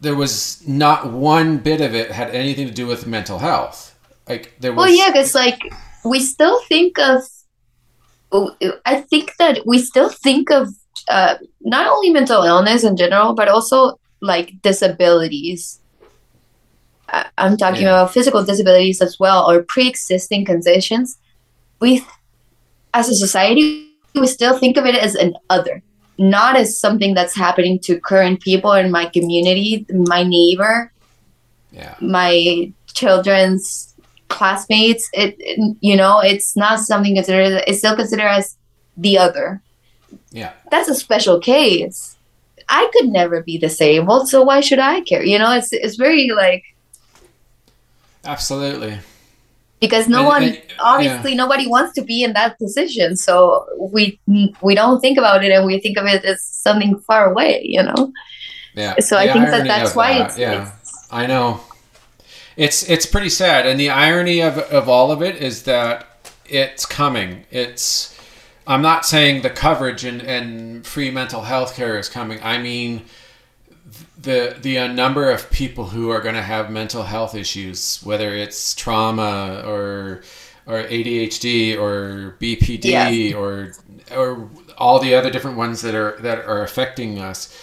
[0.00, 3.98] there was not one bit of it had anything to do with mental health.
[4.28, 5.60] Like there was Well yeah, because like
[6.04, 7.22] we still think of
[8.84, 10.68] I think that we still think of
[11.08, 15.80] uh, not only mental illness in general, but also like disabilities.
[17.38, 18.02] I'm talking yeah.
[18.02, 21.16] about physical disabilities as well, or pre-existing conditions.
[21.80, 22.04] We,
[22.92, 25.82] as a society, we still think of it as an other,
[26.18, 30.92] not as something that's happening to current people in my community, my neighbor,
[31.72, 31.94] yeah.
[32.00, 33.94] my children's
[34.28, 35.08] classmates.
[35.12, 37.62] It, it, you know, it's not something considered.
[37.66, 38.56] It's still considered as
[38.96, 39.62] the other.
[40.30, 40.52] Yeah.
[40.70, 42.16] That's a special case.
[42.68, 45.24] I could never be disabled, so why should I care?
[45.24, 46.64] You know, it's it's very like
[48.24, 48.98] Absolutely.
[49.80, 51.36] Because no and, one and, obviously yeah.
[51.36, 53.16] nobody wants to be in that position.
[53.16, 54.18] So we
[54.60, 57.82] we don't think about it and we think of it as something far away, you
[57.82, 58.12] know?
[58.74, 58.94] Yeah.
[59.00, 60.30] So I think that that's why that.
[60.30, 60.72] it's yeah.
[60.80, 61.60] It's, I know.
[62.56, 63.66] It's it's pretty sad.
[63.66, 66.06] And the irony of of all of it is that
[66.46, 67.44] it's coming.
[67.50, 68.18] It's
[68.66, 72.40] I'm not saying the coverage and, and free mental health care is coming.
[72.42, 73.04] I mean
[74.20, 78.34] the the uh, number of people who are going to have mental health issues, whether
[78.34, 80.22] it's trauma or
[80.66, 83.36] or ADHD or BPD yeah.
[83.36, 83.72] or
[84.14, 87.56] or all the other different ones that are that are affecting us.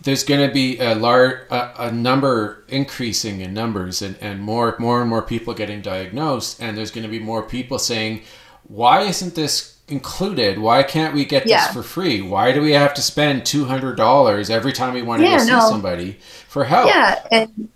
[0.00, 4.76] There's going to be a large a, a number increasing in numbers and, and more
[4.78, 8.22] more and more people getting diagnosed, and there's going to be more people saying,
[8.62, 10.58] "Why isn't this included.
[10.58, 11.66] Why can't we get yeah.
[11.66, 12.20] this for free?
[12.20, 15.38] Why do we have to spend two hundred dollars every time we want to yeah,
[15.38, 16.18] go see somebody
[16.48, 16.88] for help?
[16.88, 17.68] Yeah, and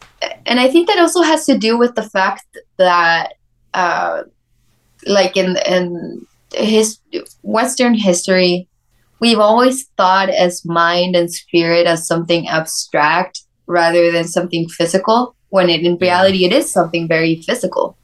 [0.46, 2.46] and I think that also has to do with the fact
[2.76, 3.34] that,
[3.74, 4.24] uh,
[5.06, 6.98] like in in his
[7.42, 8.68] Western history,
[9.20, 15.34] we've always thought as mind and spirit as something abstract rather than something physical.
[15.48, 17.96] When it, in reality, it is something very physical.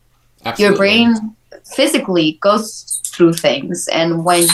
[0.44, 0.64] Absolutely.
[0.64, 1.36] Your brain
[1.74, 3.88] physically goes through things.
[3.88, 4.46] And when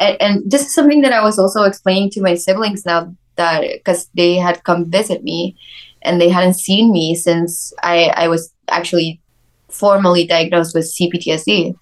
[0.00, 3.62] and, and this is something that i was also explaining to my siblings now that
[3.72, 5.56] because they had come visit me
[6.02, 9.20] and they hadn't seen me since i i was actually
[9.68, 11.76] formally diagnosed with cptsd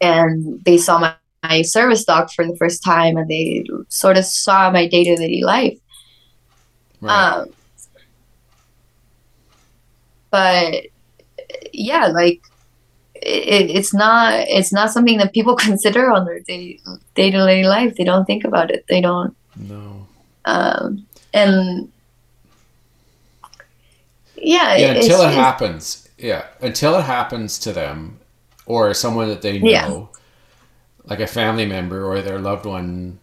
[0.00, 4.26] and they saw my, my service dog for the first time and they sort of
[4.26, 5.78] saw my day-to-day life.
[7.00, 7.32] Right.
[7.32, 7.48] um,
[10.30, 10.86] but
[11.72, 12.42] yeah like
[13.26, 16.80] it, it's not it's not something that people consider on their day
[17.14, 17.96] day to day life.
[17.96, 18.84] They don't think about it.
[18.88, 19.36] They don't.
[19.56, 20.06] No.
[20.44, 21.90] Um, and
[24.36, 26.08] yeah, yeah until it happens.
[26.18, 28.20] Yeah, until it happens to them
[28.64, 30.20] or someone that they know, yeah.
[31.04, 33.18] like a family member or their loved one.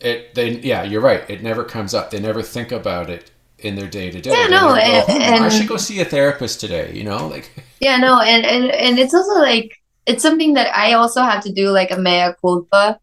[0.00, 1.28] It they yeah, you're right.
[1.28, 2.10] It never comes up.
[2.10, 4.30] They never think about it in their day to day.
[4.30, 6.92] Yeah, no, and, go, and, I should go see a therapist today.
[6.94, 7.50] You know, like.
[7.80, 9.70] Yeah, no, and and and it's also like
[10.04, 12.98] it's something that I also have to do like a mea culpa,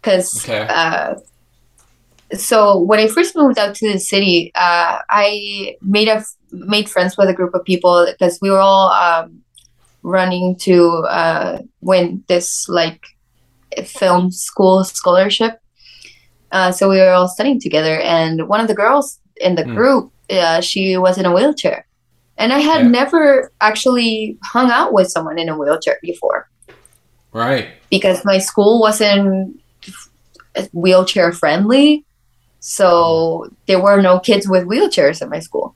[0.00, 0.44] because.
[0.44, 0.66] Okay.
[0.66, 1.16] Uh,
[2.32, 7.16] so when I first moved out to the city, uh, I made a made friends
[7.16, 9.42] with a group of people because we were all um,
[10.02, 13.06] running to uh, win this like
[13.84, 15.60] film school scholarship.
[16.50, 19.74] Uh, so we were all studying together, and one of the girls in the mm.
[19.74, 21.86] group uh, she was in a wheelchair,
[22.36, 22.88] and I had Yeah.
[22.88, 26.48] never actually hung out with someone in a wheelchair before
[27.32, 27.68] Right.
[27.90, 29.60] because my school wasn't
[30.72, 32.04] wheelchair friendly.
[32.60, 35.74] So there were no kids with wheelchairs at my school.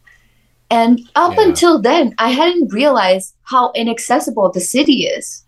[0.71, 1.45] And up Yeah.
[1.45, 5.45] until then, I hadn't realized how inaccessible the city is.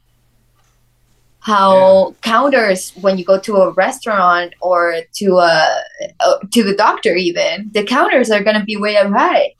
[1.44, 5.82] How counters when you go to a restaurant or to a
[6.20, 9.54] uh, to the doctor even the counters are going to be way up high.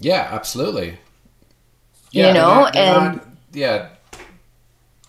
[0.00, 0.98] Yeah, absolutely.
[2.10, 3.88] You they're know, not- and- not- yeah,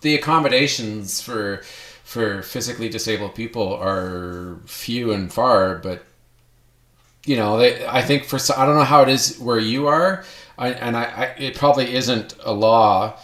[0.02, 1.62] the accommodations for
[2.04, 6.04] for physically disabled people are few and far, but
[7.26, 10.22] you know, they, I think for I don't know how it is where you are,
[10.58, 13.18] I, and I, I it probably isn't a law,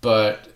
[0.00, 0.47] but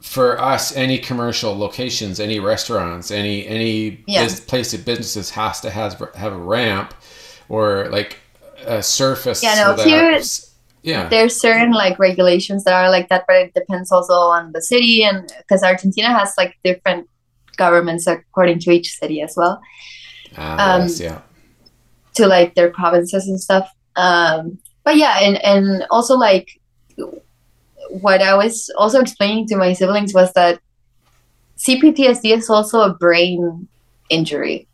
[0.00, 4.24] for us, any commercial locations, any restaurants, any any Yeah.
[4.24, 6.94] bus- place of businesses has to has have a ramp
[7.48, 8.16] or like
[8.66, 9.42] a surface.
[9.42, 10.20] Yeah, no, so here-
[10.82, 14.62] yeah, there's certain like regulations that are like that but it depends also on the
[14.62, 17.06] city and because argentina has like different
[17.58, 19.60] governments according to each city as well
[20.38, 21.20] Ah, um, yes, yeah,
[22.14, 26.48] to like their provinces and stuff um but yeah and and also like
[27.90, 30.60] what i was also explaining to my siblings was that
[31.58, 33.68] cptsd is also a brain
[34.08, 34.66] injury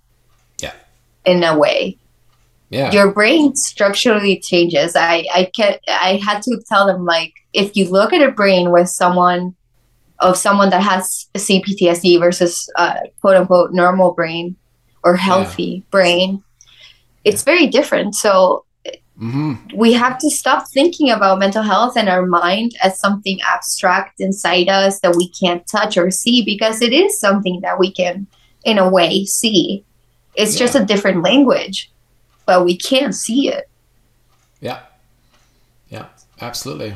[0.60, 0.72] Yeah.
[1.24, 1.98] in a way
[2.68, 4.96] yeah, your brain structurally changes.
[4.96, 8.72] I I can I had to tell them like if you look at a brain
[8.72, 9.54] with someone
[10.18, 14.56] of someone that has CPTSD versus uh, quote unquote normal brain
[15.04, 16.42] or healthy brain,
[17.24, 18.16] it's very different.
[18.16, 18.64] So
[19.18, 24.20] hmm we have to stop thinking about mental health and our mind as something abstract
[24.20, 28.26] inside us that we can't touch or see because it is something that we can
[28.64, 29.84] in a way see.
[30.34, 31.90] It's just a different language,
[32.44, 33.70] but we can't see it.
[34.60, 34.80] yeah,
[35.88, 36.06] yeah,
[36.42, 36.94] absolutely.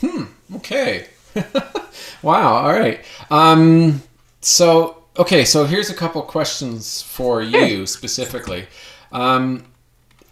[0.00, 0.24] Hmm.
[0.56, 1.08] Okay.
[2.22, 2.54] wow.
[2.54, 3.00] All right.
[3.30, 4.02] Um.
[4.40, 5.44] So okay.
[5.44, 8.66] So here's a couple questions for you specifically.
[9.10, 9.64] Um,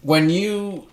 [0.01, 0.87] when you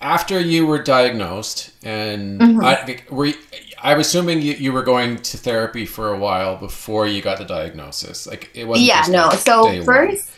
[0.00, 2.62] after you were diagnosed and Mhm.
[2.64, 3.34] I were you,
[3.82, 7.44] I'm assuming you, you were going to therapy for a while before you got the
[7.44, 8.26] diagnosis.
[8.26, 8.86] Like it wasn't.
[8.86, 9.28] yeah, no.
[9.28, 10.30] like So first,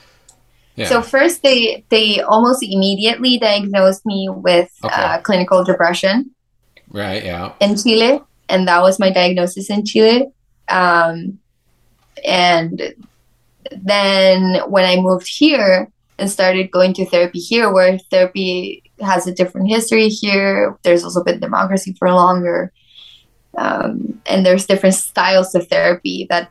[0.76, 0.86] Yeah.
[0.88, 4.94] so first they they almost immediately diagnosed me with Okay.
[5.02, 6.30] uh, clinical depression.
[6.90, 7.24] right.
[7.24, 7.52] Yeah.
[7.60, 10.28] in Chile, and that was my diagnosis in Chile.
[10.68, 11.38] Um,
[12.24, 12.94] and
[13.72, 15.88] then when I moved here
[16.18, 21.22] and started going to therapy here, where therapy has a different history here, there's also
[21.22, 22.72] been democracy for longer,
[23.58, 26.50] um, and there's different styles of therapy that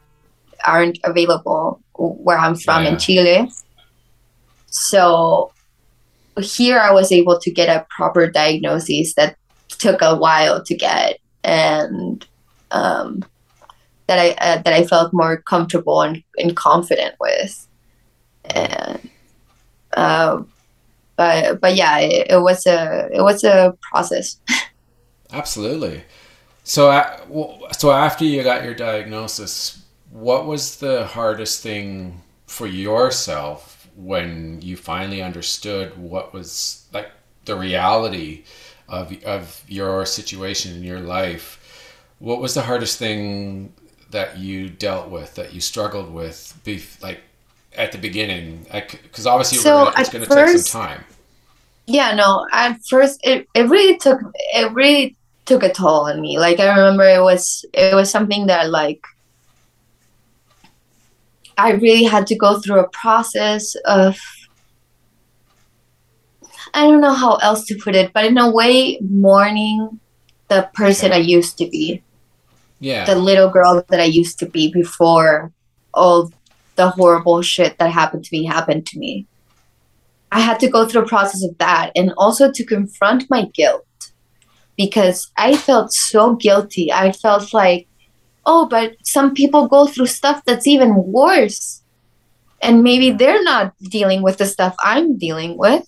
[0.65, 2.91] aren't available where I'm from Yeah.
[2.91, 3.51] in Chile.
[4.67, 5.51] So
[6.39, 9.37] here I was able to get a proper diagnosis that
[9.69, 12.25] took a while to get and
[12.71, 13.23] um,
[14.07, 17.67] that I uh, that I felt more comfortable and, and confident with
[18.45, 19.09] and
[19.95, 20.41] uh,
[21.15, 24.37] but but yeah it, it was a it was a process
[25.31, 26.03] Absolutely.
[26.63, 26.89] So,
[27.77, 34.77] so after you got your diagnosis, what was the hardest thing for yourself when you
[34.77, 37.11] finally understood what was like
[37.45, 38.43] the reality
[38.87, 41.59] of of your situation in your life?
[42.19, 43.73] What was the hardest thing
[44.11, 46.57] that you dealt with, that you struggled with,
[47.01, 47.21] like
[47.77, 48.65] at the beginning?
[48.71, 51.03] Because obviously, So, gonna, it's going to take some time.
[51.87, 54.19] yeah no at first it, it really took
[54.55, 55.15] it really
[55.45, 59.01] took a toll on me like i remember it was it was something that like
[61.57, 64.17] i really had to go through a process of
[66.73, 69.99] i don't know how else to put it but in a way mourning
[70.47, 72.01] the person i used to be
[72.79, 73.05] Yeah.
[73.05, 75.51] the little girl that i used to be before
[75.93, 76.31] all
[76.75, 79.27] the horrible shit that happened to me happened to me
[80.35, 83.85] I had to go through a process of that and also to confront my guilt
[84.75, 86.91] because I felt so guilty.
[86.91, 87.87] I felt like,
[88.45, 91.81] oh, but some people go through stuff that's even worse.
[92.61, 95.87] And maybe they're not dealing with the stuff I'm dealing with.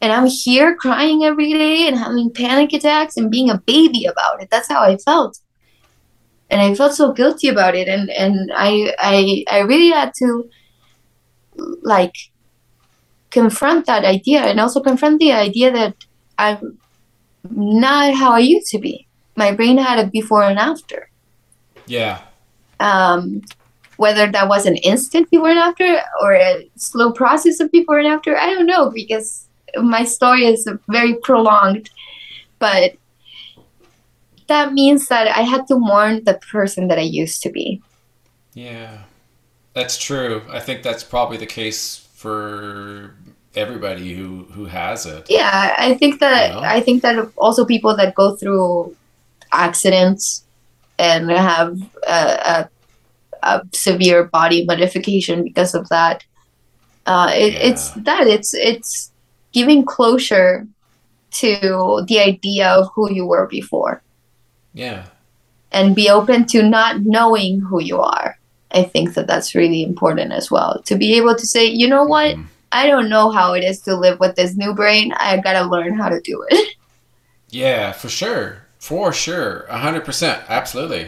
[0.00, 4.40] And I'm here crying every day and having panic attacks and being a baby about
[4.40, 4.48] it.
[4.50, 5.40] That's how I felt.
[6.50, 7.88] And I felt so guilty about it.
[7.88, 10.48] And, and I, I, I really had to
[11.82, 12.14] like
[13.30, 15.94] confront that idea and also confront the idea that
[16.38, 16.78] I'm
[17.50, 19.06] not how I used to be.
[19.36, 21.10] My brain had a before and after.
[21.86, 22.22] yeah.
[22.80, 23.42] Um,
[23.96, 28.06] whether that was an instant before and after or a slow process of before and
[28.06, 31.90] after, I don't know because my story is very prolonged,
[32.60, 32.92] but
[34.48, 37.80] that means that I had to mourn the person that I used to be.
[38.54, 39.02] Yeah,
[39.74, 40.42] that's true.
[40.50, 43.14] I think that's probably the case for
[43.54, 45.26] everybody who who has it.
[45.28, 46.66] Yeah, I think that You know?
[46.66, 48.96] I think that also people that go through
[49.52, 50.44] accidents
[50.98, 52.20] and have a,
[52.54, 52.70] a,
[53.42, 56.24] a severe body modification because of that.
[57.06, 59.12] Uh, it, It's that it's it's
[59.52, 60.66] giving closure
[61.30, 64.02] to the idea of who you were before
[64.74, 65.04] Yeah.
[65.70, 68.38] and be open to not knowing who you are.
[68.72, 72.04] I think that that's really important as well to be able to say, you know
[72.04, 72.46] what, Mhm.
[72.72, 75.12] I don't know how it is to live with this new brain.
[75.12, 76.74] I gotta learn how to do it.
[77.50, 78.66] Yeah, for sure.
[78.78, 79.64] For sure.
[79.70, 80.42] A hundred percent.
[80.48, 81.06] Absolutely.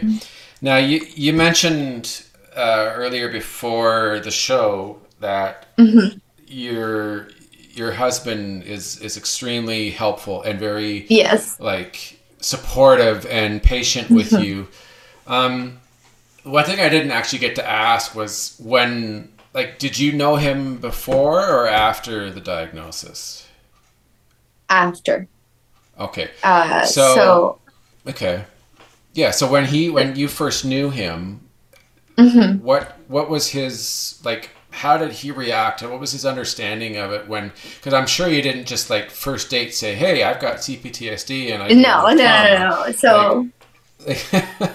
[0.61, 2.23] Now you you mentioned
[2.55, 6.19] uh, earlier before the show that Mhm.
[6.47, 7.27] your
[7.75, 11.57] your husband is is extremely helpful and very Yes.
[11.59, 14.43] like supportive and patient with Mm-hmm.
[14.47, 14.67] you.
[15.27, 15.79] Um,
[16.43, 20.77] one thing I didn't actually get to ask was when, like, did you know him
[20.77, 23.47] before or after the diagnosis?
[24.69, 25.27] After.
[25.99, 27.59] Okay, Uh, So- so,
[28.07, 28.45] okay,
[29.13, 29.31] yeah.
[29.31, 31.41] So when he, when you first knew him,
[32.17, 32.61] mhm.
[32.61, 34.49] what what was his like?
[34.71, 35.81] How did he react?
[35.81, 37.51] And what was his understanding of it when?
[37.75, 41.63] Because I'm sure you didn't just like first date say, "Hey, I've got CPTSD," and
[41.63, 42.91] I no, no, no, no.
[42.93, 43.49] So
[44.07, 44.69] no.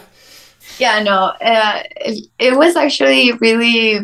[0.79, 1.33] yeah, no.
[1.41, 4.01] Uh, it, it was actually really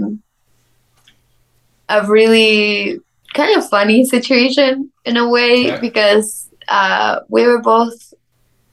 [1.89, 2.99] a really
[3.35, 5.79] kind of funny situation in a way Yeah.
[5.81, 8.15] because uh, we were both.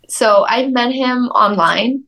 [0.08, 2.04] So I met him online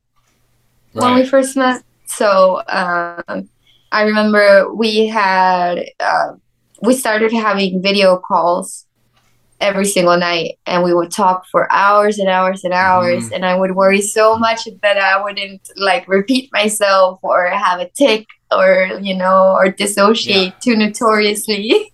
[0.93, 1.84] when we first met.
[2.05, 3.49] So um,
[3.91, 6.33] I remember we had uh,
[6.81, 8.85] we started having video calls
[9.59, 13.29] every single night, and we would talk for hours and hours and hours.
[13.29, 13.35] Mhm.
[13.35, 17.89] And I would worry so much that I wouldn't like repeat myself or have a
[17.89, 21.93] tic or you know or dissociate too notoriously.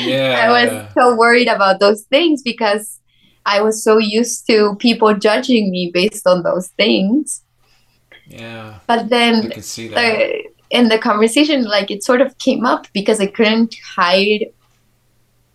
[0.00, 0.40] Yeah.
[0.44, 3.00] I was so worried about those things because
[3.46, 7.42] I was so used to people judging me based on those things.
[8.26, 9.94] Yeah, But I then can see that.
[9.96, 14.46] the, in the conversation, like it sort of came up because I couldn't hide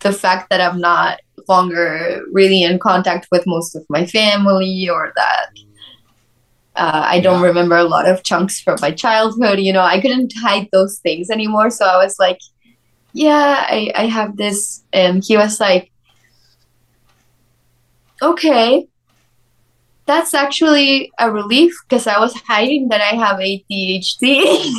[0.01, 5.11] the fact that I'm not longer really in contact with most of my family or
[5.15, 5.47] that
[6.75, 7.41] uh, I don't Yeah.
[7.41, 9.59] remember a lot of chunks from my childhood.
[9.59, 11.69] You know, I couldn't hide those things anymore.
[11.69, 12.39] So I was like,
[13.13, 14.83] yeah, I, I have this.
[14.93, 15.91] And he was like,
[18.21, 18.87] okay.
[20.05, 24.73] That's actually a relief because I was hiding that I have ADHD.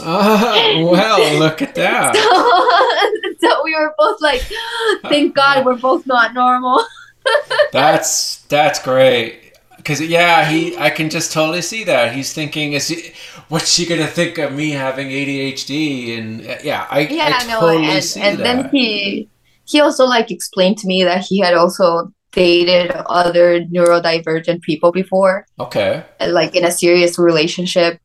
[0.00, 2.16] Ah, well, look at that.
[3.40, 4.42] so, so we were both like,
[5.02, 6.84] thank God we're both not normal.
[7.72, 9.52] That's that's great.
[9.84, 12.12] Cause yeah, he I can just totally see that.
[12.14, 13.12] He's thinking, is he,
[13.48, 16.18] what's she gonna think of me having ADHD?
[16.18, 18.42] And uh, yeah, I, Yeah, I no, totally and, see and that.
[18.42, 19.28] then he
[19.64, 25.46] he also like explained to me that he had also dated other neurodivergent people before,
[25.60, 28.00] okay, like in a serious relationship,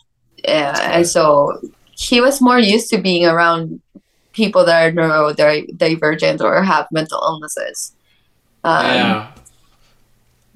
[0.47, 1.59] uh, and so
[1.91, 3.81] he was more used to being around
[4.33, 7.95] people that are neurodivergent or have mental illnesses.
[8.63, 9.31] Um, yeah.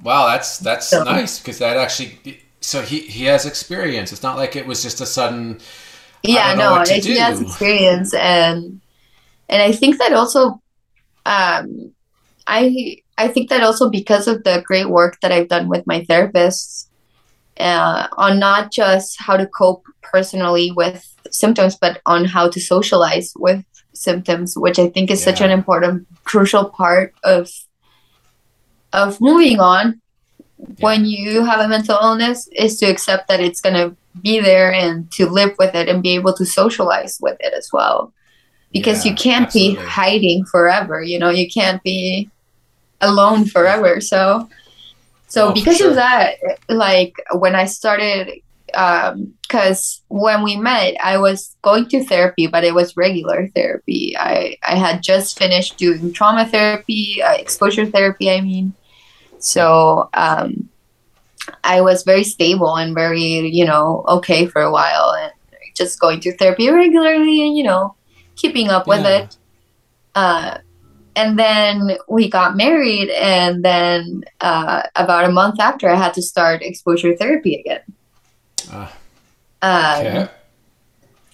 [0.03, 2.41] Wow, that's that's so- nice because that actually.
[2.63, 4.11] So he he has experience.
[4.11, 5.59] It's not like it was just a sudden.
[6.24, 8.80] yeah no he has experience and
[9.49, 10.61] and i think that also
[11.26, 11.91] um
[12.45, 16.01] i i think that also because of the great work that i've done with my
[16.01, 16.88] therapists
[17.59, 23.34] uh, on not just how to cope personally with symptoms but on how to socialize
[23.38, 27.49] with symptoms which i think is such an important crucial part of
[28.93, 30.01] of moving on.
[30.80, 34.72] When you have a mental illness is to accept that it's going to be there
[34.72, 38.14] and to live with it and be able to socialize with it as well.
[38.72, 39.84] Because Yeah, you can't absolutely.
[39.84, 42.30] be hiding forever you know you can't be
[43.02, 44.47] alone forever so
[45.28, 45.89] so Oh, because sure.
[45.89, 46.36] of that
[46.70, 48.30] like when i started
[48.74, 54.16] um because when we met i was going to therapy but it was regular therapy
[54.18, 58.74] i i had just finished doing trauma therapy uh, exposure therapy i mean
[59.39, 60.70] so um
[61.64, 65.32] i was very stable and very you know okay for a while and
[65.76, 67.95] just going to therapy regularly and you know
[68.36, 69.18] keeping up with Yeah.
[69.24, 69.38] it
[70.16, 70.58] uh
[71.16, 76.22] and then we got married and then uh, about a month after i had to
[76.22, 77.82] start exposure therapy again
[78.72, 78.93] Ah,
[79.62, 80.30] um, okay.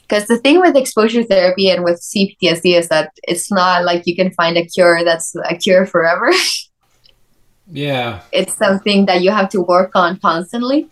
[0.01, 4.15] because the thing with exposure therapy and with CPTSD is that it's not like you
[4.15, 6.32] can find a cure that's a cure forever.
[7.69, 8.21] Yeah.
[8.32, 10.88] It's something that you have to work on constantly.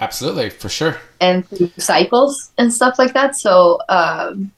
[0.00, 0.96] Absolutely, for sure.
[1.20, 3.36] And through cycles and stuff like that.
[3.36, 4.50] So, um,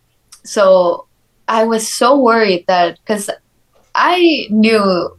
[0.42, 1.06] so
[1.48, 3.28] I was so worried that because
[3.94, 5.16] I knew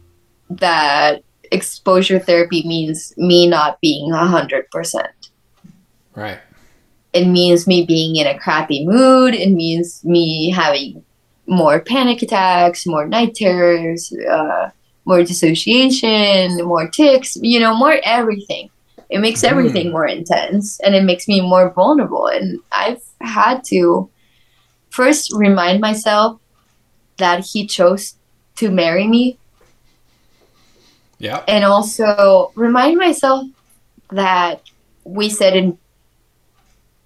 [0.50, 5.30] that exposure therapy means me not being a hundred percent.
[6.14, 6.38] Right.
[7.12, 9.34] It means me being in a crappy mood.
[9.34, 11.04] It means me having
[11.46, 14.70] more panic attacks, more night terrors, uh,
[15.04, 18.70] more dissociation, more tics, you know, more everything.
[19.10, 22.28] It makes everything more intense and it makes me more vulnerable.
[22.28, 24.08] And I've had to
[24.88, 26.40] first remind myself
[27.18, 28.14] that he chose
[28.56, 29.38] to marry me.
[31.18, 31.42] Yeah.
[31.46, 33.46] And also remind myself
[34.10, 34.62] that
[35.04, 35.78] we said in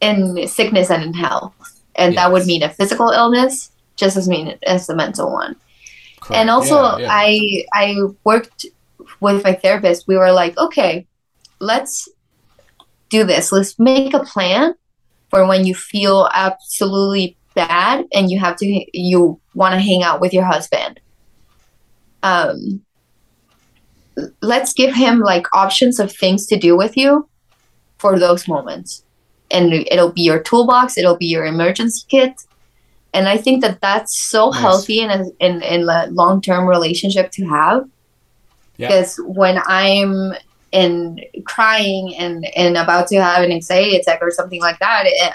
[0.00, 1.54] in sickness and in health.
[1.94, 5.56] And that would mean a physical illness just as mean as the mental one
[6.20, 6.38] Correct.
[6.40, 7.08] and also Yeah, yeah.
[7.10, 8.66] i i worked
[9.20, 11.06] with my therapist we were like okay
[11.58, 12.08] let's
[13.08, 14.74] do this let's make a plan
[15.30, 20.20] for when you feel absolutely bad and you have to you want to hang out
[20.20, 21.00] with your husband
[22.30, 22.80] um
[24.52, 27.28] let's give him like options of things to do with you
[27.98, 29.02] for those moments.
[29.50, 32.34] And it'll be your toolbox it'll be your emergency kit.
[33.14, 34.60] And i think that that's so Nice.
[34.64, 37.80] healthy in a in, in a long-term relationship to have.
[38.78, 38.88] Yeah.
[38.88, 39.10] because
[39.42, 40.12] when i'm
[40.82, 40.94] in
[41.52, 45.32] crying and and about to have an anxiety attack or something like that it,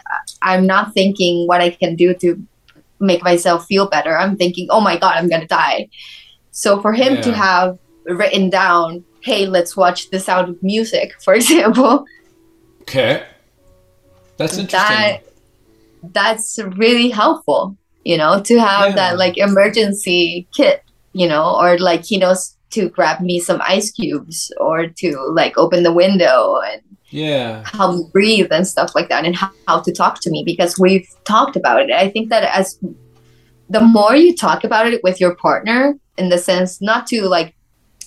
[0.50, 2.30] i'm not thinking what i can do to
[3.00, 4.14] make myself feel better.
[4.24, 5.80] I'm thinking oh my god i'm gonna die
[6.52, 11.34] so for him to have written down hey let's watch the sound of music for
[11.34, 12.06] example
[12.82, 13.24] Okay.
[14.38, 14.98] That's interesting.
[14.98, 15.24] that
[16.14, 18.96] that's really helpful you know to have Yeah.
[18.96, 20.84] that like emergency kit
[21.14, 25.58] you know or like he knows to grab me some ice cubes or to like
[25.58, 27.64] open the window and yeah.
[27.68, 30.80] help me breathe and stuff like that and how, how to talk to me because
[30.80, 32.80] we've talked about it i think that as
[33.70, 37.56] the more you talk about it with your partner in the sense not to like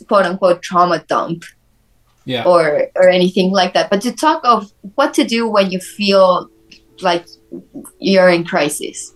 [0.09, 1.45] quote unquote trauma dump
[2.25, 2.45] Yeah.
[2.45, 6.49] or or anything like that but to talk of what to do when you feel
[7.01, 7.27] like
[7.99, 9.13] you're in crisis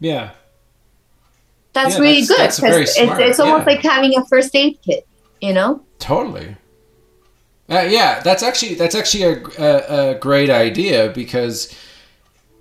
[0.00, 0.30] Yeah.
[1.72, 3.72] that's Yeah, really that's- good very it's, it's almost yeah.
[3.74, 5.06] like having a first aid kit
[5.40, 6.56] you know Totally.
[7.68, 11.72] Uh, yeah, that's actually that's actually a, a, a great idea because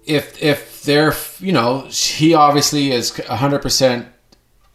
[0.06, 4.06] if if they're you know he obviously is hundred percent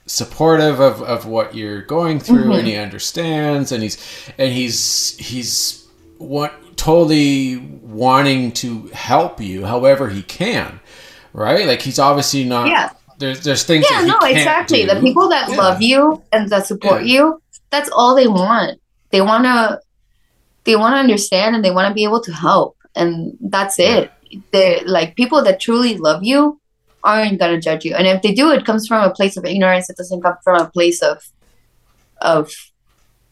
[0.06, 2.82] supportive of, of what you're going through and he mm-hmm.
[2.82, 3.96] understands and he's
[4.36, 5.86] and he's he's
[6.18, 10.78] what totally wanting to help you however he can
[11.32, 12.90] right like he's obviously not Yeah.
[13.18, 14.94] there's there's things yeah no exactly do.
[14.94, 15.56] the people that Yeah.
[15.56, 17.12] love you and that support Yeah.
[17.12, 18.78] you that's all they want
[19.10, 19.80] they want to
[20.64, 24.10] they want to understand and they want to be able to help and that's it
[24.52, 26.60] they're like people that truly love you
[27.04, 27.94] aren't gonna judge you.
[27.94, 29.88] And if they do it comes from a place of ignorance.
[29.90, 31.22] It doesn't come from a place of
[32.20, 32.50] of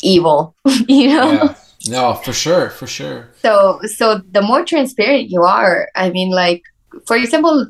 [0.02, 0.54] evil.
[0.88, 1.32] You know?
[1.32, 1.54] Yeah.
[1.88, 3.30] No for sure for sure.
[3.42, 6.62] So so the more transparent you are i mean like
[7.06, 7.66] for example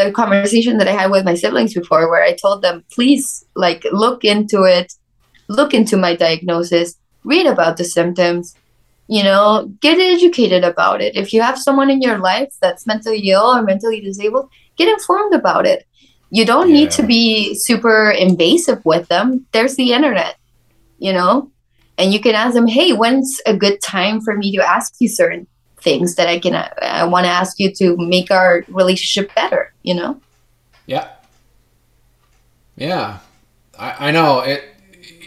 [0.00, 3.84] the conversation that i had with my siblings before where i told them please like
[3.92, 4.92] look into it.
[5.48, 6.98] Look into my diagnosis.
[7.24, 8.54] Read about the symptoms.
[9.06, 11.16] You know get educated about it.
[11.16, 15.34] If you have someone in your life that's mentally ill or mentally disabled get informed
[15.34, 15.84] about it.
[16.30, 19.46] You don't need to be super invasive with them.
[19.52, 20.36] There's the internet
[20.98, 21.50] you know?
[21.96, 25.08] And you can ask them hey when's a good time for me to ask you
[25.08, 25.46] certain
[25.80, 29.94] things that i can i want to ask you to make our relationship better you
[29.94, 30.20] know?
[30.86, 31.08] Yeah.
[32.76, 33.18] Yeah.
[33.78, 34.40] I, I know.
[34.40, 34.64] It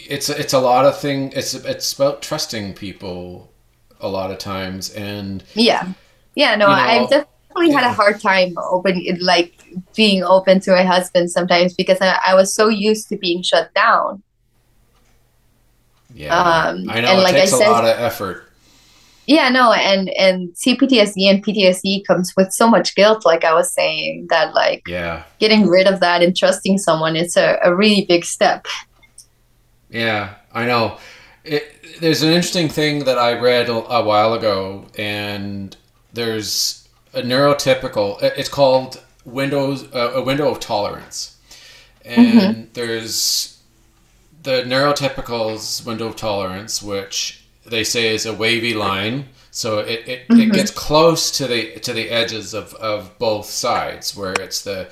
[0.08, 3.52] it's it's a lot of thing it's it's about trusting people
[4.00, 5.94] a lot of times and yeah.
[6.36, 7.10] Yeah no You know, i've
[7.54, 9.54] definitely had a hard time open like
[9.96, 13.74] being open to my husband sometimes because I, I was so used to being shut
[13.74, 14.24] down
[16.14, 16.38] yeah.
[16.38, 18.50] Um, I know and it like I said- a lot of effort.
[19.28, 23.72] yeah no and and cptsd and ptsd comes with so much guilt like i was
[23.74, 25.24] saying that like Yeah.
[25.40, 28.66] getting rid of that and trusting someone it's a, a really big step
[29.90, 30.98] Yeah, I know.
[31.44, 31.64] It,
[32.00, 35.76] there's an interesting thing that I read a, a while ago, and
[36.14, 36.81] there's
[37.14, 38.22] a neurotypical.
[38.22, 41.38] It's called windows uh, a window of tolerance,
[42.04, 43.62] and there's
[44.44, 50.28] the neurotypical's window of tolerance, which they say is a wavy line So it, it,
[50.28, 50.42] mm-hmm.
[50.42, 54.90] it gets close to the to the edges of, of both sides where it's the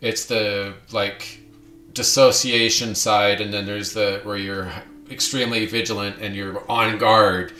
[0.00, 1.40] it's the like
[1.92, 4.72] dissociation side and then there's the where you're
[5.10, 7.52] extremely vigilant and you're on guard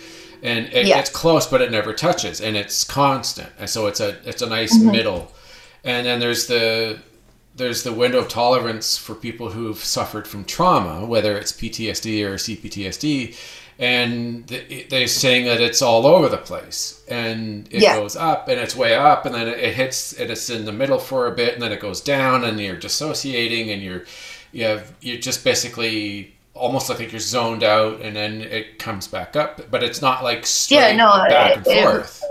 [0.42, 0.96] and it yeah.
[0.96, 4.48] gets close but it never touches and it's constant and so it's a it's a
[4.48, 4.90] nice mm-hmm.
[4.90, 5.32] middle
[5.84, 6.98] and then there's the
[7.56, 12.34] there's the window of tolerance for people who've suffered from trauma whether it's PTSD or
[12.34, 13.36] CPTSD
[13.80, 14.46] and
[14.90, 17.96] they're saying that it's all over the place and it yeah.
[17.96, 20.98] goes up and it's way up and then it hits and it's in the middle
[20.98, 24.04] for a bit and then it goes down and you're dissociating and you're
[24.50, 29.36] you have you're just basically almost like you're zoned out and then it comes back
[29.36, 32.22] up but it's not like straight yeah, no, back it, and forth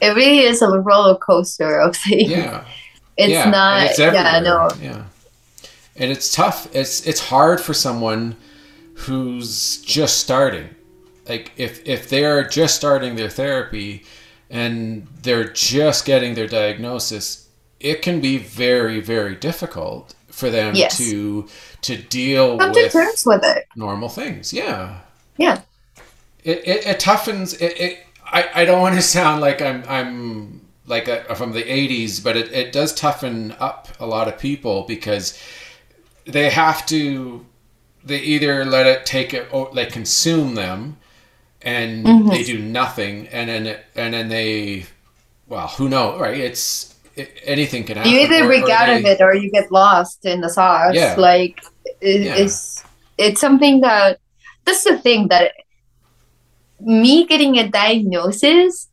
[0.00, 2.30] it, it really is a roller coaster of things.
[2.30, 2.64] Yeah.
[3.16, 4.70] It's yeah, not it's yeah no.
[4.80, 5.04] Yeah.
[5.94, 6.74] And it's tough.
[6.74, 8.34] It's it's hard for someone
[8.94, 10.70] who's just starting.
[11.28, 14.04] Like if if they're just starting their therapy
[14.48, 17.48] and they're just getting their diagnosis
[17.78, 20.98] it can be very very difficult for them yes.
[20.98, 21.46] to
[21.82, 23.68] to deal Come with, to with it.
[23.76, 24.52] normal things.
[24.52, 25.00] Yeah.
[25.36, 25.62] Yeah.
[26.44, 30.66] It, it, it toughens it, it I, I don't want to sound like i'm i'm
[30.86, 34.84] like a, from the 80s but it, it does toughen up a lot of people
[34.84, 35.38] because
[36.24, 37.44] they have to
[38.04, 40.96] they either let it take it or they consume them
[41.62, 42.28] and mm-hmm.
[42.28, 44.86] they do nothing and then and then they
[45.48, 46.38] well who knows right?
[46.38, 46.89] It's
[47.20, 50.24] it, anything can happen you either break out they, of it or you get lost
[50.24, 51.14] in the sauce yeah.
[51.18, 51.62] like
[52.00, 52.34] it, yeah.
[52.36, 52.84] it's
[53.18, 54.18] it's something that
[54.64, 55.52] that's the thing that
[56.80, 58.88] me getting a diagnosis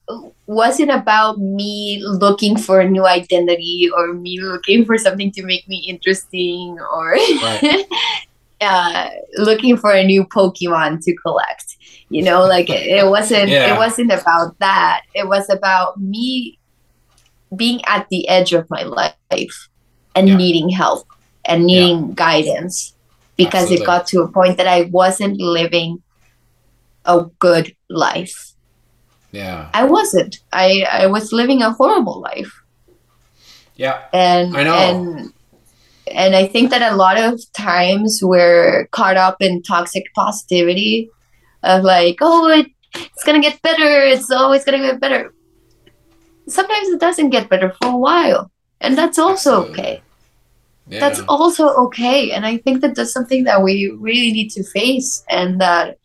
[0.46, 5.68] wasn't about me looking for a new identity or me looking for something to make
[5.68, 7.86] me interesting or right.
[8.62, 11.78] uh, looking for a new Pokemon to collect.
[12.10, 13.74] You know, like it, it wasn't yeah.
[13.74, 15.02] it wasn't about that.
[15.14, 16.57] It was about me
[17.56, 19.70] being at the edge of my life
[20.16, 20.36] and yeah.
[20.36, 21.08] needing help
[21.46, 22.14] and needing yeah.
[22.16, 22.94] guidance
[23.38, 23.84] because Absolutely.
[23.84, 26.02] it got to a point that I wasn't living
[27.06, 28.52] a good life.
[29.32, 29.70] Yeah.
[29.74, 30.40] I wasn't.
[30.52, 32.64] I I was living a horrible life.
[33.76, 34.04] Yeah.
[34.12, 34.76] And I know.
[34.76, 35.34] And
[36.12, 41.10] and I think that a lot of times we're caught up in toxic positivity
[41.64, 44.02] of like, oh, it, it's gonna get better.
[44.02, 45.34] It's always gonna get better.
[46.48, 49.84] Sometimes it doesn't get better for a while, and that's also Absolutely.
[49.84, 50.02] okay.
[50.90, 51.00] Yeah.
[51.00, 55.24] That's also okay, and I think that that's something that we really need to face,
[55.30, 55.98] and that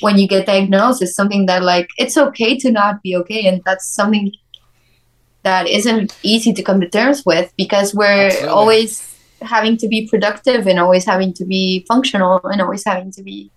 [0.00, 3.62] when you get diagnosed, it's something that like it's okay to not be okay, and
[3.64, 4.32] that's something
[5.42, 8.48] that isn't easy to come to terms with because we're Absolutely.
[8.48, 13.22] always having to be productive and always having to be functional and always having to
[13.22, 13.50] be,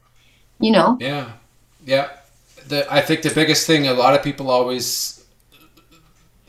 [0.60, 0.98] you know.
[1.00, 1.32] Yeah,
[1.86, 2.10] yeah.
[2.68, 5.21] The, I think the biggest thing a lot of people always,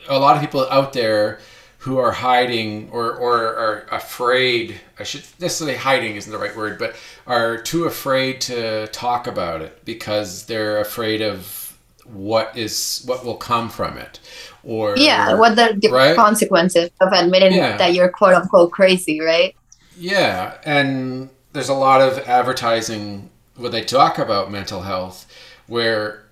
[0.09, 1.41] a lot of people out there
[1.79, 6.79] who are hiding or, or are afraid i should necessarily hiding isn't the right word
[6.79, 6.95] but
[7.27, 13.37] are too afraid to talk about it because they're afraid of what is what will
[13.37, 14.21] come from it
[14.65, 16.17] or yeah what the, the right?
[16.17, 17.77] consequences of admitting yeah.
[17.77, 19.57] that you're quote unquote crazy right
[19.97, 25.27] yeah and there's a lot of advertising where they talk about mental health
[25.67, 26.25] where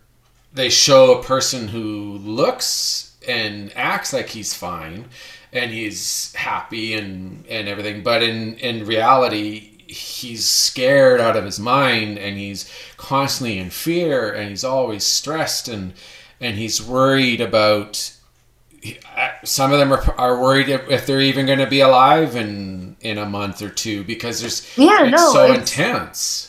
[0.53, 5.07] they show a person who looks and acts like he's fine
[5.53, 11.59] and he's happy and and everything but in in reality he's scared out of his
[11.59, 15.93] mind and he's constantly in fear and he's always stressed and
[16.41, 18.17] and he's worried about
[19.17, 22.97] uh, some of them are, are worried if they're even going to be alive in
[23.01, 26.47] in a month or two because there's yeah it's no, so it's, intense.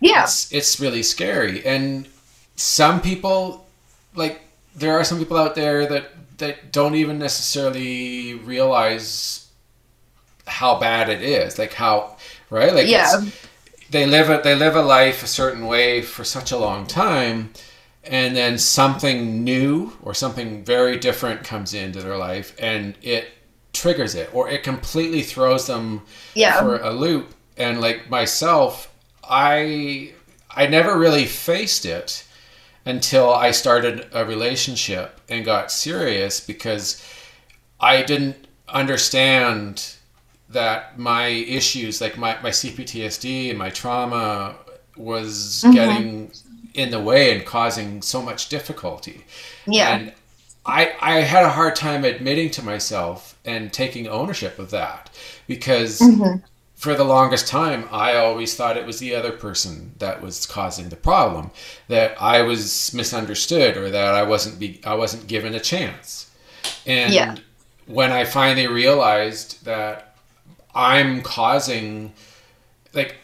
[0.00, 0.24] Yeah.
[0.24, 2.08] It's, it's really scary and
[2.56, 3.66] some people
[4.14, 4.42] like
[4.74, 9.48] there are some people out there that that don't even necessarily realize
[10.46, 12.16] how bad it is like how
[12.52, 12.74] right?
[12.74, 13.24] Like yeah.
[13.90, 17.52] they live a they live a life a certain way for such a long time
[18.04, 23.28] and then something new or something very different comes into their life and it
[23.72, 26.02] triggers it or it completely throws them
[26.34, 26.60] yeah.
[26.60, 27.34] for a loop.
[27.56, 28.88] And like myself
[29.24, 30.12] i
[30.50, 32.24] i never really faced it
[32.84, 37.02] until i started a relationship and got serious because
[37.80, 39.94] i didn't understand
[40.48, 44.54] that my issues like my, my cptsd and my trauma
[44.96, 45.74] was mm-hmm.
[45.74, 46.32] getting
[46.74, 49.24] in the way and causing so much difficulty.
[49.66, 49.96] Yeah.
[49.96, 50.12] And
[50.64, 55.10] I I had a hard time admitting to myself and taking ownership of that
[55.46, 56.44] because mm-hmm.
[56.82, 60.88] For the longest time, I always thought it was the other person that was causing
[60.88, 61.52] the problem,
[61.86, 66.28] that I was misunderstood or that I wasn't be, I wasn't given a chance.
[66.84, 67.36] And Yeah.
[67.86, 70.16] when I finally realized that
[70.74, 72.14] I'm causing,
[72.92, 73.14] like,